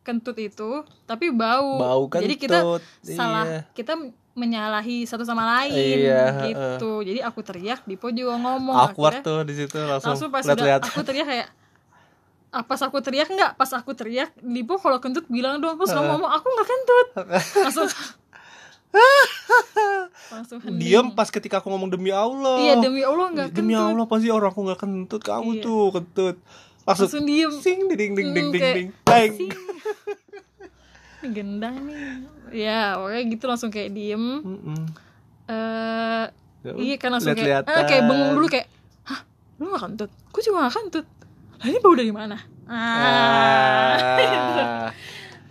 kentut 0.04 0.38
itu 0.38 0.84
tapi 1.10 1.34
bau. 1.34 1.80
Bau 1.80 2.04
kentut 2.12 2.28
jadi 2.30 2.36
kita 2.38 2.58
salah 3.02 3.46
iya. 3.48 3.62
kita 3.74 3.98
menyalahi 4.34 5.06
satu 5.06 5.22
sama 5.22 5.46
lain 5.46 5.74
Iya, 5.78 6.50
gitu. 6.50 7.06
Jadi 7.06 7.22
aku 7.22 7.46
teriak 7.46 7.86
Dipo 7.86 8.10
juga 8.10 8.34
ngomong. 8.42 8.94
Awkward 8.94 9.22
akhirnya 9.22 9.30
tuh 9.30 9.40
di 9.46 9.54
situ 9.54 9.78
langsung, 9.78 10.10
langsung 10.18 10.30
pas 10.34 10.44
udah 10.44 10.54
lihat-lihat 10.58 10.82
aku 10.90 11.02
teriak 11.06 11.28
kayak 11.30 11.48
ah, 12.54 12.64
pas 12.66 12.82
aku 12.82 12.98
teriak 13.02 13.30
nggak? 13.30 13.52
Pas 13.58 13.72
aku 13.78 13.92
teriak 13.94 14.34
Dipo 14.42 14.82
kalau 14.82 14.98
kentut 14.98 15.30
bilang 15.30 15.62
dong. 15.62 15.78
Terus 15.78 15.94
ngomong 15.94 16.30
aku 16.30 16.48
nggak 16.50 16.68
kentut. 16.68 17.08
Langsung 17.66 17.90
langsung 20.30 20.58
hening. 20.60 20.80
diam 20.80 21.08
pas 21.12 21.28
ketika 21.28 21.58
aku 21.58 21.68
ngomong 21.68 21.90
demi 21.90 22.10
Allah 22.10 22.58
iya 22.60 22.74
demi 22.76 23.02
Allah 23.02 23.30
nggak 23.30 23.48
kentut 23.50 23.60
demi 23.60 23.74
Allah 23.74 24.06
pasti 24.06 24.28
orang 24.28 24.50
aku 24.50 24.62
nggak 24.64 24.80
kentut 24.80 25.22
kamu 25.22 25.50
Iya. 25.52 25.62
tuh 25.62 25.84
kentut 25.92 26.36
langsung, 26.84 27.06
langsung 27.08 27.24
diem 27.24 27.54
sing 27.56 27.80
ding 27.88 28.12
ding 28.12 28.28
ding 28.28 28.48
ding 28.52 28.88
kayak, 29.02 29.32
ding. 29.32 29.50
Ini 31.20 31.28
gendang 31.32 31.76
nih 31.82 32.02
ya 32.54 32.98
pokoknya 32.98 33.22
gitu 33.30 33.46
langsung 33.46 33.70
kayak 33.70 33.90
diem 33.92 34.24
Mm-mm. 34.40 34.82
eh 35.48 36.26
Ya 36.62 36.72
iya 36.78 36.96
kan 36.96 37.12
langsung 37.12 37.32
kayak 37.32 37.64
lihat-lihatan. 37.64 37.76
ah, 37.76 37.84
kayak 37.86 38.04
bengong 38.06 38.32
dulu 38.34 38.48
kayak 38.48 38.68
hah 39.04 39.20
lu 39.58 39.68
gak 39.70 39.84
kentut 39.84 40.10
gue 40.10 40.42
juga 40.42 40.58
gak 40.62 40.76
kentut 40.78 41.06
lah 41.54 41.66
ini 41.66 41.78
bau 41.78 41.94
dari 41.94 42.10
mana 42.10 42.38
ah, 42.66 43.96
Ah. 44.16 44.88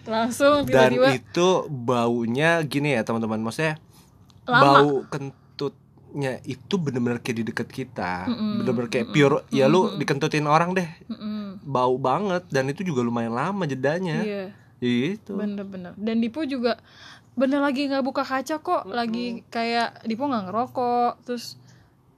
Langsung 0.07 0.67
dan 0.67 0.91
tiba-tiba. 0.91 1.09
itu 1.15 1.49
baunya 1.71 2.59
gini 2.67 2.99
ya 2.99 3.03
teman-teman. 3.07 3.38
Maksudnya 3.43 3.79
lama. 4.47 4.62
bau 4.62 4.95
kentutnya 5.07 6.43
itu 6.43 6.75
bener-bener 6.79 7.23
kayak 7.23 7.37
di 7.38 7.45
deket 7.55 7.69
kita. 7.71 8.27
Mm-mm, 8.27 8.62
bener-bener 8.62 8.88
kayak 8.91 9.07
mm-mm, 9.11 9.17
pure 9.17 9.38
ya 9.55 9.67
lu 9.71 9.95
dikentutin 9.97 10.47
orang 10.51 10.75
deh. 10.75 10.88
Mm-mm. 11.09 11.62
bau 11.62 11.95
banget 11.95 12.43
dan 12.51 12.67
itu 12.67 12.83
juga 12.83 13.07
lumayan 13.07 13.35
lama 13.35 13.62
jedanya. 13.69 14.23
Iya. 14.23 14.45
Itu 14.83 15.38
bener-bener. 15.38 15.95
Dan 15.95 16.19
Dipo 16.19 16.43
juga 16.43 16.83
bener 17.33 17.62
lagi 17.62 17.87
nggak 17.87 18.03
buka 18.03 18.27
kaca 18.27 18.59
kok. 18.59 18.83
Lagi 18.91 19.47
kayak 19.47 20.03
Dipo 20.03 20.27
nggak 20.27 20.51
ngerokok. 20.51 21.23
Terus 21.23 21.55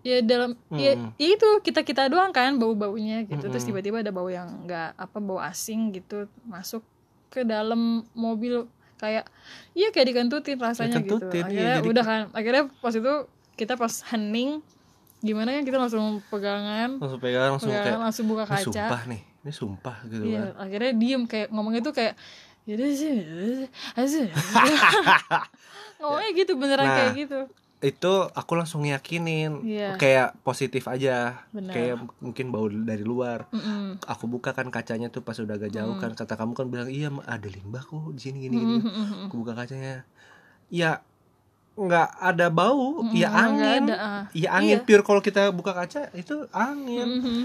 ya 0.01 0.25
dalam 0.25 0.57
ya, 0.73 0.97
Mm-mm. 0.97 1.17
ya 1.21 1.29
itu 1.37 1.49
kita 1.61 1.85
kita 1.85 2.09
doang 2.09 2.33
kan 2.33 2.57
bau 2.57 2.73
baunya 2.73 3.29
gitu. 3.29 3.53
Terus 3.53 3.69
Mm-mm. 3.69 3.85
tiba-tiba 3.85 4.01
ada 4.01 4.13
bau 4.17 4.33
yang 4.33 4.65
nggak 4.65 4.97
apa 4.97 5.19
bau 5.21 5.41
asing 5.45 5.93
gitu 5.93 6.25
masuk 6.49 6.81
ke 7.35 7.43
dalam 7.43 7.83
mobil 8.15 8.65
kayak 8.95 9.27
iya 9.75 9.91
kayak 9.91 10.07
dikentutin 10.09 10.55
rasanya 10.57 11.03
Dikentutin, 11.03 11.27
gitu 11.27 11.35
iya, 11.35 11.45
akhirnya 11.45 11.75
jadi- 11.77 11.91
udah 11.91 12.05
kan 12.05 12.21
akhirnya 12.31 12.63
pas 12.79 12.95
itu 12.95 13.15
kita 13.55 13.75
pas 13.75 13.95
hening 14.09 14.63
gimana 15.19 15.51
ya 15.51 15.61
kita 15.61 15.77
langsung 15.77 16.23
pegangan 16.29 16.97
langsung 16.97 17.19
pegang 17.19 17.51
langsung 17.51 17.69
pegangan 17.69 17.87
kayak 17.91 18.01
langsung 18.01 18.25
buka 18.27 18.45
ini 18.45 18.53
kaca 18.55 18.65
sumpah 18.65 19.03
nih 19.05 19.23
ini 19.43 19.53
sumpah 19.53 19.97
gitu 20.07 20.23
Iya, 20.25 20.41
kan 20.41 20.53
akhirnya 20.63 20.93
diem 20.95 21.23
kayak 21.25 21.49
ngomongnya 21.51 21.83
tuh 21.83 21.93
kayak 21.93 22.15
yaudah 22.65 22.89
sih, 22.91 23.13
asyik. 23.93 24.33
ngomongnya 26.01 26.31
gitu 26.35 26.53
beneran 26.57 26.87
Nah, 26.87 26.97
kayak 26.97 27.13
gitu. 27.19 27.41
Itu 27.81 28.13
aku 28.31 28.53
langsung 28.55 28.83
yakinin 28.83 29.61
Iya. 29.61 29.97
kayak 29.97 30.41
positif 30.41 30.87
aja 30.87 31.45
Benar. 31.51 31.71
kayak 31.71 31.97
mungkin 32.19 32.47
bau 32.49 32.67
dari 32.67 33.03
luar 33.03 33.45
Mm-mm. 33.51 34.01
aku 34.03 34.25
buka 34.27 34.51
kan 34.51 34.69
kacanya 34.69 35.09
tuh 35.09 35.21
pas 35.21 35.35
udah 35.35 35.53
agak 35.53 35.69
jauh 35.71 35.93
Mm. 35.93 36.01
kan 36.01 36.11
kata 36.15 36.35
kamu 36.35 36.53
kan 36.53 36.67
bilang 36.67 36.89
iya 36.89 37.09
ada 37.23 37.45
limbah 37.45 37.81
kok 37.81 38.11
di 38.11 38.21
sini 38.23 38.39
gini 38.43 38.57
gini 38.57 38.77
Mm-mm. 38.81 39.27
aku 39.27 39.35
buka 39.37 39.53
kacanya 39.55 40.07
ya 40.69 41.05
nggak 41.75 42.09
ada 42.23 42.47
bau 42.49 43.03
Mm-mm, 43.03 43.13
ya 43.13 43.27
nggak 43.27 43.43
angin 43.43 43.83
ada, 43.85 43.97
ah. 43.99 44.23
ya 44.33 44.49
angin 44.55 44.79
Iya. 44.79 44.87
pure 44.87 45.03
kalau 45.03 45.21
kita 45.21 45.51
buka 45.51 45.73
kaca 45.73 46.09
itu 46.15 46.47
angin 46.51 47.09
Mhm. 47.21 47.43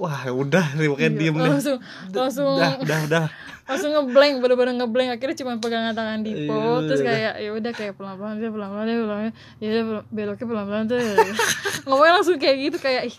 Wah 0.00 0.24
udah 0.26 0.66
nih 0.74 0.88
makanya 0.88 1.04
Iya, 1.06 1.18
diem 1.20 1.36
deh 1.36 1.44
langsung 1.46 1.76
langsung 2.10 2.46
udah 2.56 2.80
udah 2.80 2.98
udah 3.06 3.24
langsung 3.70 3.90
ngeblank 3.92 4.34
bener-bener 4.40 4.74
ngeblank. 4.74 5.08
Akhirnya 5.14 5.36
cuma 5.38 5.52
pegangan 5.56 5.94
tangan 5.94 6.24
Dipo 6.24 6.50
Iya, 6.50 6.88
terus 6.88 7.00
kayak 7.00 7.32
ya 7.38 7.50
udah 7.52 7.70
kayak 7.70 7.92
pelan-pelan 7.94 8.34
dia 8.36 8.50
pelan-pelan 8.50 8.84
dia 8.84 8.98
pelan-pelan 8.98 9.32
ya 9.56 9.68
udah 9.70 9.84
beloknya 10.10 10.46
pelan-pelan 10.48 10.84
tuh 10.88 10.98
ngomongnya 11.86 12.12
langsung 12.16 12.36
kayak 12.36 12.56
gitu 12.64 12.78
kayak 12.80 13.02
ih 13.06 13.16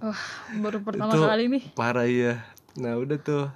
wah 0.00 0.18
baru 0.58 0.82
pertama 0.82 1.12
Itu 1.12 1.22
kali 1.22 1.44
nih. 1.46 1.62
parah 1.72 2.08
iya. 2.08 2.42
Nah 2.74 2.96
udah 2.96 3.18
tuh. 3.18 3.46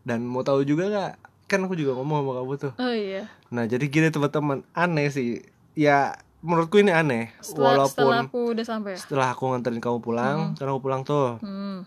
Dan 0.00 0.22
mau 0.22 0.40
tahu 0.40 0.62
juga 0.62 0.86
nggak? 0.86 1.12
Kan 1.46 1.64
aku 1.64 1.74
juga 1.74 1.92
ngomong 1.92 2.22
sama 2.22 2.32
kamu 2.38 2.52
tuh. 2.56 2.72
Oh 2.76 2.92
iya. 2.92 3.26
Nah 3.48 3.64
jadi 3.64 3.82
gini 3.84 4.08
teman-teman. 4.08 4.62
Aneh 4.70 5.08
sih. 5.08 5.42
Ya 5.72 6.14
menurutku 6.38 6.78
ini 6.78 6.94
aneh 6.94 7.34
setelah 7.42 7.90
setelah 7.90 8.06
walaupun 8.06 8.30
aku 8.30 8.38
udah 8.54 8.66
sampai 8.66 8.94
ya? 8.94 8.98
setelah 9.02 9.28
aku 9.34 9.42
nganterin 9.50 9.82
kamu 9.82 9.98
pulang 9.98 10.54
karena 10.54 10.70
aku 10.70 10.82
pulang 10.86 11.02
tuh 11.02 11.42
hmm. 11.42 11.82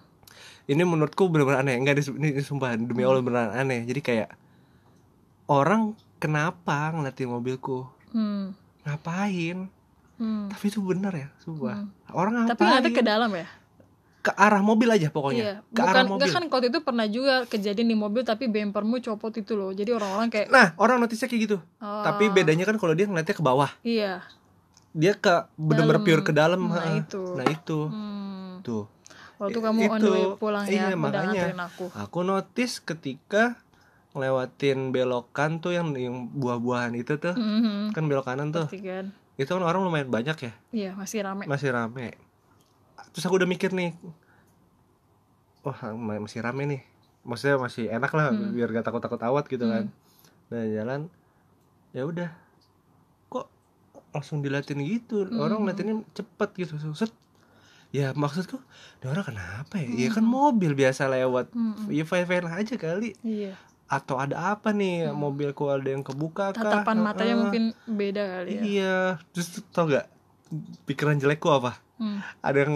ini 0.67 0.83
menurutku 0.83 1.27
benar-benar 1.31 1.63
aneh. 1.63 1.75
Enggak 1.79 2.03
ini, 2.03 2.35
ini 2.35 2.41
sumpah 2.43 2.75
demi 2.75 3.03
Allah 3.03 3.23
beneran 3.23 3.51
aneh. 3.51 3.83
Jadi 3.83 3.99
kayak 3.99 4.29
orang 5.51 5.95
kenapa 6.19 6.91
ngeliatin 6.95 7.31
mobilku? 7.31 7.87
Hmm. 8.11 8.55
ngapain? 8.83 9.71
Hmm. 10.21 10.53
tapi 10.53 10.69
itu 10.69 10.83
benar 10.83 11.15
ya 11.15 11.27
sumpah. 11.41 11.87
Orang 12.11 12.43
ngapain 12.43 12.51
tapi 12.53 12.61
ngeliatnya 12.67 12.91
ke 12.93 13.03
dalam 13.03 13.31
ya? 13.31 13.47
Ke 14.21 14.31
arah 14.37 14.61
mobil 14.61 14.85
aja 14.91 15.09
pokoknya. 15.09 15.41
Iya, 15.41 15.55
ke 15.73 15.81
bukan 15.81 15.87
arah 15.87 16.03
mobil. 16.05 16.13
enggak 16.19 16.29
kan 16.35 16.43
waktu 16.51 16.67
itu 16.69 16.79
pernah 16.85 17.07
juga 17.09 17.33
kejadian 17.47 17.87
di 17.89 17.97
mobil 17.97 18.21
tapi 18.21 18.45
bempermu 18.51 19.01
copot 19.01 19.33
itu 19.33 19.57
loh. 19.57 19.71
Jadi 19.73 19.95
orang-orang 19.95 20.27
kayak 20.29 20.47
nah 20.51 20.75
orang 20.77 21.01
notisnya 21.01 21.25
kayak 21.31 21.41
gitu. 21.49 21.57
Oh, 21.81 22.03
tapi 22.05 22.29
bedanya 22.29 22.67
kan 22.67 22.77
kalau 22.77 22.93
dia 22.93 23.07
ngeliatnya 23.07 23.33
ke 23.33 23.41
bawah. 23.41 23.71
Iya. 23.81 24.21
Dia 24.91 25.13
ke 25.13 25.32
bener-bener 25.54 25.97
Dalam. 25.97 26.08
pure 26.08 26.21
ke 26.21 26.32
dalam 26.32 26.62
Nah, 26.63 26.77
ha. 26.77 26.91
itu. 26.93 27.21
nah 27.34 27.45
itu 27.45 27.80
Hmm. 27.86 28.60
tuh 28.62 28.86
Waktu 29.38 29.58
kamu 29.58 29.80
on 29.82 29.89
the 29.89 29.97
itu. 29.97 30.12
way 30.12 30.25
pulang 30.36 30.63
Iya, 30.63 30.69
ya, 30.69 30.86
udah 30.88 30.97
makanya. 30.99 31.43
aku. 31.65 31.86
aku 31.89 32.19
notice 32.21 32.77
ketika 32.80 33.58
ngelewatin 34.12 34.91
belokan 34.91 35.58
tuh 35.58 35.71
yang 35.71 35.88
yang 35.93 36.27
buah-buahan 36.30 36.93
itu 36.93 37.15
tuh 37.15 37.32
Mhm. 37.32 37.91
kan 37.91 38.04
belok 38.06 38.27
kanan 38.27 38.51
tuh 38.51 38.67
Pasti 38.67 38.84
kan. 38.84 39.15
itu 39.34 39.47
kan 39.47 39.62
orang 39.62 39.82
lumayan 39.82 40.08
banyak 40.08 40.38
ya 40.38 40.54
Iya, 40.69 40.91
masih 40.93 41.23
rame. 41.23 41.43
masih 41.45 41.69
rame 41.69 42.13
terus 43.10 43.23
aku 43.23 43.36
udah 43.36 43.47
mikir 43.47 43.71
nih 43.71 43.95
wah 45.62 45.77
ma- 45.91 46.19
masih 46.19 46.39
rame 46.39 46.63
nih 46.65 46.82
maksudnya 47.21 47.56
masih 47.56 47.86
enak 47.88 48.12
lah 48.12 48.30
Hmm. 48.30 48.51
biar 48.51 48.69
gak 48.71 48.84
takut-takut 48.84 49.21
awat 49.21 49.45
gitu 49.45 49.63
kan 49.63 49.88
nah 50.47 50.63
jalan 50.65 51.08
ya 51.91 52.04
udah 52.04 52.30
langsung 54.12 54.39
dilatin 54.39 54.80
gitu 54.80 55.24
orang 55.34 55.58
Hmm. 55.58 55.65
ngeliatinnya 55.65 55.95
cepet 56.12 56.50
gitu 56.58 56.76
set 56.93 57.12
ya 57.89 58.12
maksudku 58.13 58.60
ini 58.97 59.06
orang 59.06 59.26
kenapa 59.26 59.76
ya 59.78 59.88
ya 59.88 60.08
Hmm. 60.08 60.15
kan 60.15 60.26
mobil 60.26 60.71
biasa 60.74 61.08
lewat 61.08 61.52
Mhm. 61.52 61.88
ya 61.89 62.04
fine 62.04 62.26
fine 62.26 62.47
aja 62.47 62.76
kali 62.78 63.12
Iya. 63.21 63.56
atau 63.86 64.15
ada 64.15 64.52
apa 64.52 64.71
nih 64.71 65.12
mobilku 65.12 65.67
ada 65.67 65.86
yang 65.86 66.00
kebuka 66.02 66.52
kah 66.52 66.60
Tatapan 66.62 66.97
matanya 67.02 67.28
Heeh. 67.30 67.41
mungkin 67.41 67.63
beda 67.86 68.24
kali 68.34 68.50
ya. 68.50 68.62
iya 68.62 68.95
terus 69.30 69.47
tau 69.67 69.86
gak 69.86 70.08
pikiran 70.86 71.15
jelekku 71.15 71.47
apa 71.47 71.80
Hmm. 71.95 72.17
ada 72.39 72.58
yang 72.58 72.74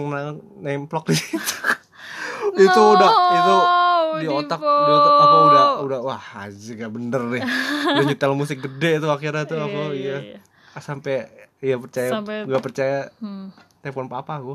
nemplok 0.58 1.08
di 1.08 1.16
situ 1.16 1.36
itu 2.58 2.80
udah 2.80 3.12
itu 3.34 3.56
No, 3.56 3.84
di 4.16 4.28
otak 4.30 4.56
Dipo. 4.56 4.72
di 4.78 4.92
otak 4.94 5.12
apa 5.18 5.36
udah 5.42 5.64
udah 5.82 5.98
wah 6.00 6.16
haji 6.16 6.70
gak 6.74 6.88
bener 6.88 7.20
nih 7.30 7.42
udah 7.90 8.04
nyetel 8.06 8.32
musik 8.32 8.58
gede 8.58 8.96
tuh 8.98 9.10
akhirnya 9.10 9.44
tuh 9.44 9.58
aku 9.58 9.92
iya, 9.92 10.16
iya. 10.22 10.38
Ah, 10.38 10.55
sampai 10.78 11.26
iya 11.58 11.76
percaya. 11.76 12.10
Sampai- 12.10 12.44
nggak 12.44 12.62
percaya. 12.62 13.00
Hmm. 13.16 13.50
telepon 13.78 14.06
papa 14.06 14.36
aku. 14.36 14.54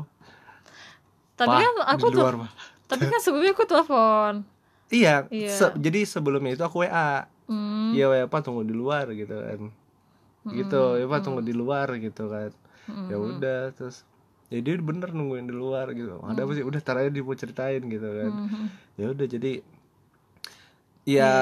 Tapi 1.34 1.48
Pa, 1.48 1.58
kan 1.58 1.72
aku 1.90 2.06
tuh 2.06 2.20
luar, 2.20 2.36
tapi 2.84 3.04
kan 3.06 3.16
sebelumnya 3.18 3.50
aku 3.50 3.64
telepon. 3.64 4.44
iya, 4.88 5.24
Iya. 5.26 5.48
se- 5.50 5.74
jadi 5.74 6.04
sebelumnya 6.04 6.52
itu 6.52 6.60
aku 6.60 6.80
wa 6.80 7.24
Hmm. 7.44 7.90
iya 7.92 8.06
wa 8.06 8.16
apa 8.22 8.38
tunggu 8.38 8.60
di 8.60 8.72
luar 8.72 9.08
gitu 9.10 9.32
kan. 9.32 9.72
Gitu 10.44 10.82
ya 10.96 11.06
pak 11.06 11.20
tunggu 11.20 11.40
di 11.40 11.52
luar 11.52 11.88
gitu 11.96 12.26
kan. 12.26 12.52
Hmm. 12.82 13.06
ya 13.06 13.16
udah 13.16 13.60
terus 13.72 14.02
ya 14.48 14.58
dia 14.58 14.74
bener 14.76 15.10
nungguin 15.10 15.44
di 15.44 15.54
luar 15.54 15.90
gitu. 15.90 16.20
Ada 16.20 16.40
apa 16.40 16.52
sih? 16.52 16.60
Udah 16.60 16.78
tar 16.78 16.98
aja 16.98 17.08
dia 17.08 17.20
mau 17.20 17.32
ceritain 17.32 17.80
gitu 17.80 18.04
kan. 18.04 18.30
Mhm. 18.30 18.66
ya 18.94 19.06
udah 19.08 19.26
jadi 19.26 19.52
Iya, 21.02 21.24
ya. 21.24 21.34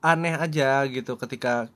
aneh 0.00 0.32
aja 0.34 0.68
gitu 0.86 1.18
ketika 1.18 1.68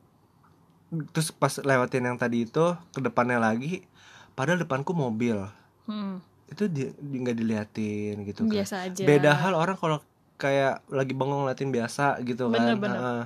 terus 1.06 1.28
pas 1.30 1.52
lewatin 1.54 2.04
yang 2.04 2.16
tadi 2.16 2.44
itu 2.44 2.64
ke 2.88 3.00
depannya 3.00 3.38
lagi 3.38 3.84
padahal 4.32 4.58
depanku 4.58 4.92
mobil 4.92 5.46
Hmm. 5.84 6.18
itu 6.46 6.66
di 6.66 6.90
di- 6.92 7.18
nggak 7.18 7.36
diliatin 7.36 8.14
gitu 8.22 8.42
kan 8.42 8.52
Biasa 8.52 8.76
aja. 8.84 9.02
beda 9.02 9.32
hal 9.32 9.54
orang 9.54 9.74
kalau 9.74 9.98
kayak 10.36 10.84
lagi 10.86 11.12
bengong 11.12 11.42
ngeliatin 11.42 11.70
biasa 11.70 12.18
gitu 12.20 12.46
kan 12.46 12.58
Bener, 12.58 12.76
bener. 12.76 12.98
Heeh. 12.98 13.22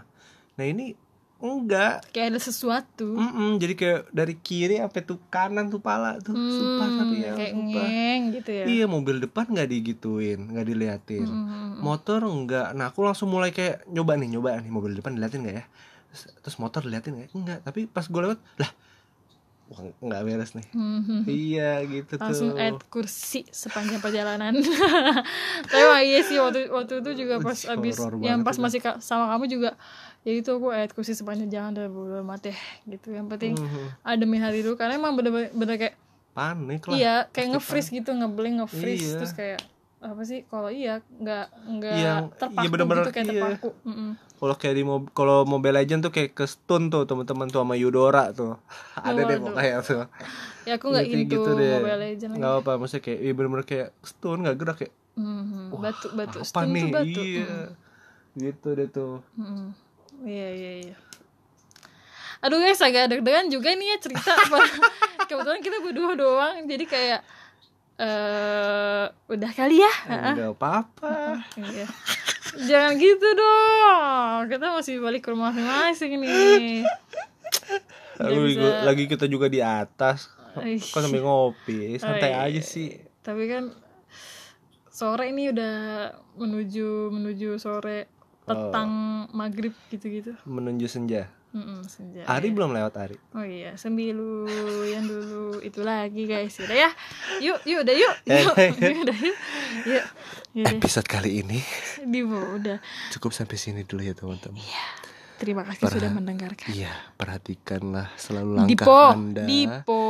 nah 0.55 0.65
ini 0.67 0.93
enggak 1.39 2.05
kayak 2.11 2.29
ada 2.31 2.41
sesuatu 2.43 3.09
Mm-mm, 3.11 3.57
jadi 3.57 3.75
kayak 3.75 4.01
dari 4.11 4.35
kiri 4.37 4.77
sampai 4.77 5.01
tuh 5.03 5.17
kanan 5.27 5.67
tuh 5.67 5.81
pala 5.81 6.17
tuh 6.19 6.37
sumpah 6.37 6.85
Hmm, 6.87 6.99
tapi 6.99 7.15
ya 7.19 7.33
kayak 7.35 7.53
sumpah. 7.55 7.87
ngeng 7.89 8.23
gitu 8.31 8.51
ya 8.53 8.65
iya 8.67 8.85
mobil 8.87 9.17
depan 9.19 9.49
nggak 9.49 9.69
digituin 9.69 10.41
nggak 10.47 10.67
diliatin 10.67 11.25
Mm-mm. 11.27 11.81
motor 11.81 12.21
enggak 12.23 12.73
nah 12.73 12.89
aku 12.89 13.01
langsung 13.01 13.27
mulai 13.27 13.51
kayak 13.51 13.85
nyoba 13.87 14.15
nih 14.15 14.29
nyoba 14.31 14.61
nih 14.61 14.69
mobil 14.69 14.93
depan 14.95 15.13
diliatin 15.13 15.41
nggak 15.43 15.57
ya 15.57 15.65
terus, 16.37 16.57
motor 16.57 16.81
diliatin 16.81 17.15
nggak 17.17 17.31
enggak 17.33 17.59
tapi 17.61 17.85
pas 17.85 18.03
gue 18.03 18.21
lewat 18.21 18.39
lah 18.57 18.71
wah 19.69 19.81
nggak 20.01 20.21
beres 20.25 20.53
nih 20.53 20.67
Mhm. 20.69 21.23
iya 21.25 21.79
gitu 21.85 22.13
langsung 22.17 22.51
tuh 22.51 22.59
add 22.59 22.83
kursi 22.87 23.47
sepanjang 23.47 23.99
perjalanan 23.99 24.59
tapi 25.65 25.85
wah 25.85 26.01
iya 26.01 26.21
sih 26.21 26.37
waktu 26.37 26.67
waktu 26.69 26.99
itu 26.99 27.11
juga 27.17 27.39
pas 27.39 27.55
Horor 27.57 27.79
abis 27.79 27.97
yang 28.21 28.43
pas 28.43 28.53
itu. 28.53 28.61
masih 28.61 28.81
ka- 28.81 28.99
sama 28.99 29.31
kamu 29.31 29.47
juga 29.49 29.71
ya 30.21 30.33
itu 30.33 30.51
aku 30.51 30.69
add 30.69 30.91
kursi 30.91 31.13
sepanjang 31.13 31.47
jalan 31.49 31.71
dari 31.73 31.87
bodo 31.87 32.19
amat 32.21 32.41
deh 32.45 32.59
gitu 32.89 33.11
yang 33.11 33.27
penting 33.27 33.55
Mhm. 33.55 34.03
ademin 34.03 34.41
hati 34.41 34.61
dulu 34.61 34.75
karena 34.75 34.97
emang 34.97 35.15
bener-bener 35.15 35.49
bener 35.53 35.77
kayak 35.79 35.95
panik 36.31 36.83
lah 36.85 36.93
iya 36.93 37.15
kayak 37.29 37.55
nge-freeze 37.55 37.91
gitu 37.93 38.11
ngeblank 38.11 38.55
nge-freeze 38.61 39.07
Iya. 39.09 39.17
terus 39.17 39.33
kayak 39.33 39.61
apa 40.01 40.23
sih 40.25 40.43
kalau 40.45 40.67
iya 40.67 40.99
nggak 41.13 41.47
nggak 41.71 41.95
Yang- 41.95 42.29
terpaku 42.35 42.59
iya 42.59 42.69
bener-bener, 42.69 43.03
gitu 43.03 43.13
kayak 43.13 43.27
iya. 43.27 43.33
terpaku 43.39 43.69
Mm-mm. 43.85 44.11
Kalau 44.41 44.55
kayak 44.55 44.73
di 44.73 44.83
mob 44.83 45.13
kalau 45.13 45.45
Mobile 45.45 45.77
Legend 45.77 46.01
tuh 46.01 46.11
kayak 46.11 46.33
ke 46.33 46.45
stun 46.45 46.89
tuh 46.89 47.05
teman-teman 47.05 47.47
tuh 47.47 47.61
sama 47.61 47.75
Eudora 47.75 48.33
tuh 48.33 48.57
ada 48.99 49.21
deh 49.21 49.37
pokoknya 49.39 49.79
tuh 49.81 50.03
ya 50.63 50.75
aku 50.75 50.87
nggak 50.89 51.05
Gitu- 51.07 51.29
gitu 51.31 51.51
deh. 51.55 51.77
Mobile 51.77 52.01
Legends 52.01 52.31
lagi 52.31 52.41
nggak 52.41 52.53
apa 52.59 52.71
maksudnya 52.75 53.03
kayak 53.03 53.19
iya 53.21 53.33
bener-bener 53.33 53.65
kayak 53.65 53.89
stun 54.03 54.39
nggak 54.41 54.57
gerak 54.57 54.77
kayak 54.79 54.95
Mhm. 55.13 55.77
batu 55.77 56.07
batu 56.11 56.39
apa 56.39 56.49
stun 56.49 56.67
nih 56.67 56.81
tuh 56.81 56.91
batu 56.91 57.21
iya 57.21 57.53
gitu 58.35 58.69
deh 58.73 58.89
tuh 58.89 59.15
Mm-mm. 59.35 59.69
Iya 60.21 60.49
iya 60.51 60.73
iya. 60.83 60.97
Aduh 62.41 62.57
guys 62.59 62.79
agak 62.79 63.09
deg-degan 63.09 63.49
juga 63.49 63.69
nih 63.71 63.87
ya 63.87 63.97
cerita 63.99 64.31
apa. 64.31 64.59
Kebetulan 65.29 65.61
kita 65.61 65.77
berdua 65.79 66.13
doang 66.15 66.65
jadi 66.65 66.85
kayak 66.85 67.21
eh 67.99 69.05
udah 69.29 69.51
kali 69.51 69.77
ya. 69.79 69.93
Heeh. 70.07 70.33
nggak 70.35 70.53
apa-apa 70.55 71.45
Iya. 71.55 71.85
Jangan 72.53 72.93
gitu 72.97 73.29
dong. 73.31 74.41
Kita 74.49 74.67
masih 74.73 74.99
balik 74.99 75.23
ke 75.23 75.31
rumah 75.31 75.51
masing-masing 75.51 76.19
nih. 76.19 76.83
Lalu 78.19 78.41
bisa- 78.53 78.85
lagi 78.85 79.05
kita 79.07 79.25
juga 79.25 79.47
di 79.47 79.59
atas 79.59 80.29
kok 80.53 80.99
sambil 80.99 81.23
ngopi 81.23 81.95
santai 81.97 82.35
Oh, 82.35 82.43
iya. 82.43 82.51
aja 82.51 82.61
sih 82.61 82.91
Tapi 83.21 83.47
kan 83.47 83.71
sore 84.91 85.31
ini 85.31 85.49
udah 85.49 85.75
menuju 86.35 86.89
menuju 87.09 87.57
sore 87.57 88.11
petang 88.43 88.91
maghrib 89.31 89.71
gitu-gitu. 89.89 90.35
menuju 90.43 90.85
senja 90.85 91.31
Mm-mm. 91.51 91.83
Ari 92.31 92.49
ya. 92.49 92.55
belum 92.55 92.71
lewat 92.71 92.95
Ari. 92.95 93.17
Oh 93.35 93.43
iya, 93.43 93.75
sembilu 93.75 94.47
yang 94.87 95.03
dulu 95.03 95.59
itu 95.59 95.83
lagi 95.83 96.31
guys. 96.31 96.55
sudah 96.55 96.77
ya. 96.77 96.91
Yuk, 97.43 97.59
yuk 97.67 97.83
udah 97.83 97.95
yuk. 97.99 98.15
Eh. 98.31 98.47
Yuk, 98.47 98.55
yuk 98.79 98.99
udah 99.03 99.19
yuk. 99.19 99.37
Yuk. 99.83 100.05
yuk. 100.55 100.67
Episode 100.79 101.11
kali 101.11 101.43
ini. 101.43 101.59
Bimo 102.07 102.39
udah. 102.55 102.79
Cukup 103.11 103.35
sampai 103.35 103.59
sini 103.59 103.83
dulu 103.83 104.07
ya 104.07 104.15
teman-teman. 104.15 104.63
Iya. 104.63 104.87
Terima 105.41 105.65
kasih 105.65 105.89
Perha- 105.89 105.97
sudah 105.97 106.11
mendengarkan. 106.13 106.69
Iya, 106.69 106.93
perhatikanlah 107.17 108.13
selalu 108.21 108.61
langkah 108.61 108.85
Dipo, 108.85 109.01
Anda. 109.09 109.49
Dipo. 109.49 110.03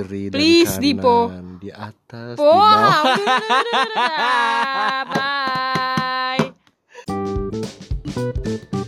Kiri 0.00 0.32
Please, 0.32 0.80
dan 0.80 0.80
kanan. 0.80 0.88
Dipo. 0.88 1.16
Di 1.60 1.70
atas, 1.70 2.36
po. 2.40 2.48
di 2.48 2.56
bawah. 2.56 3.04
Bye. 8.72 8.80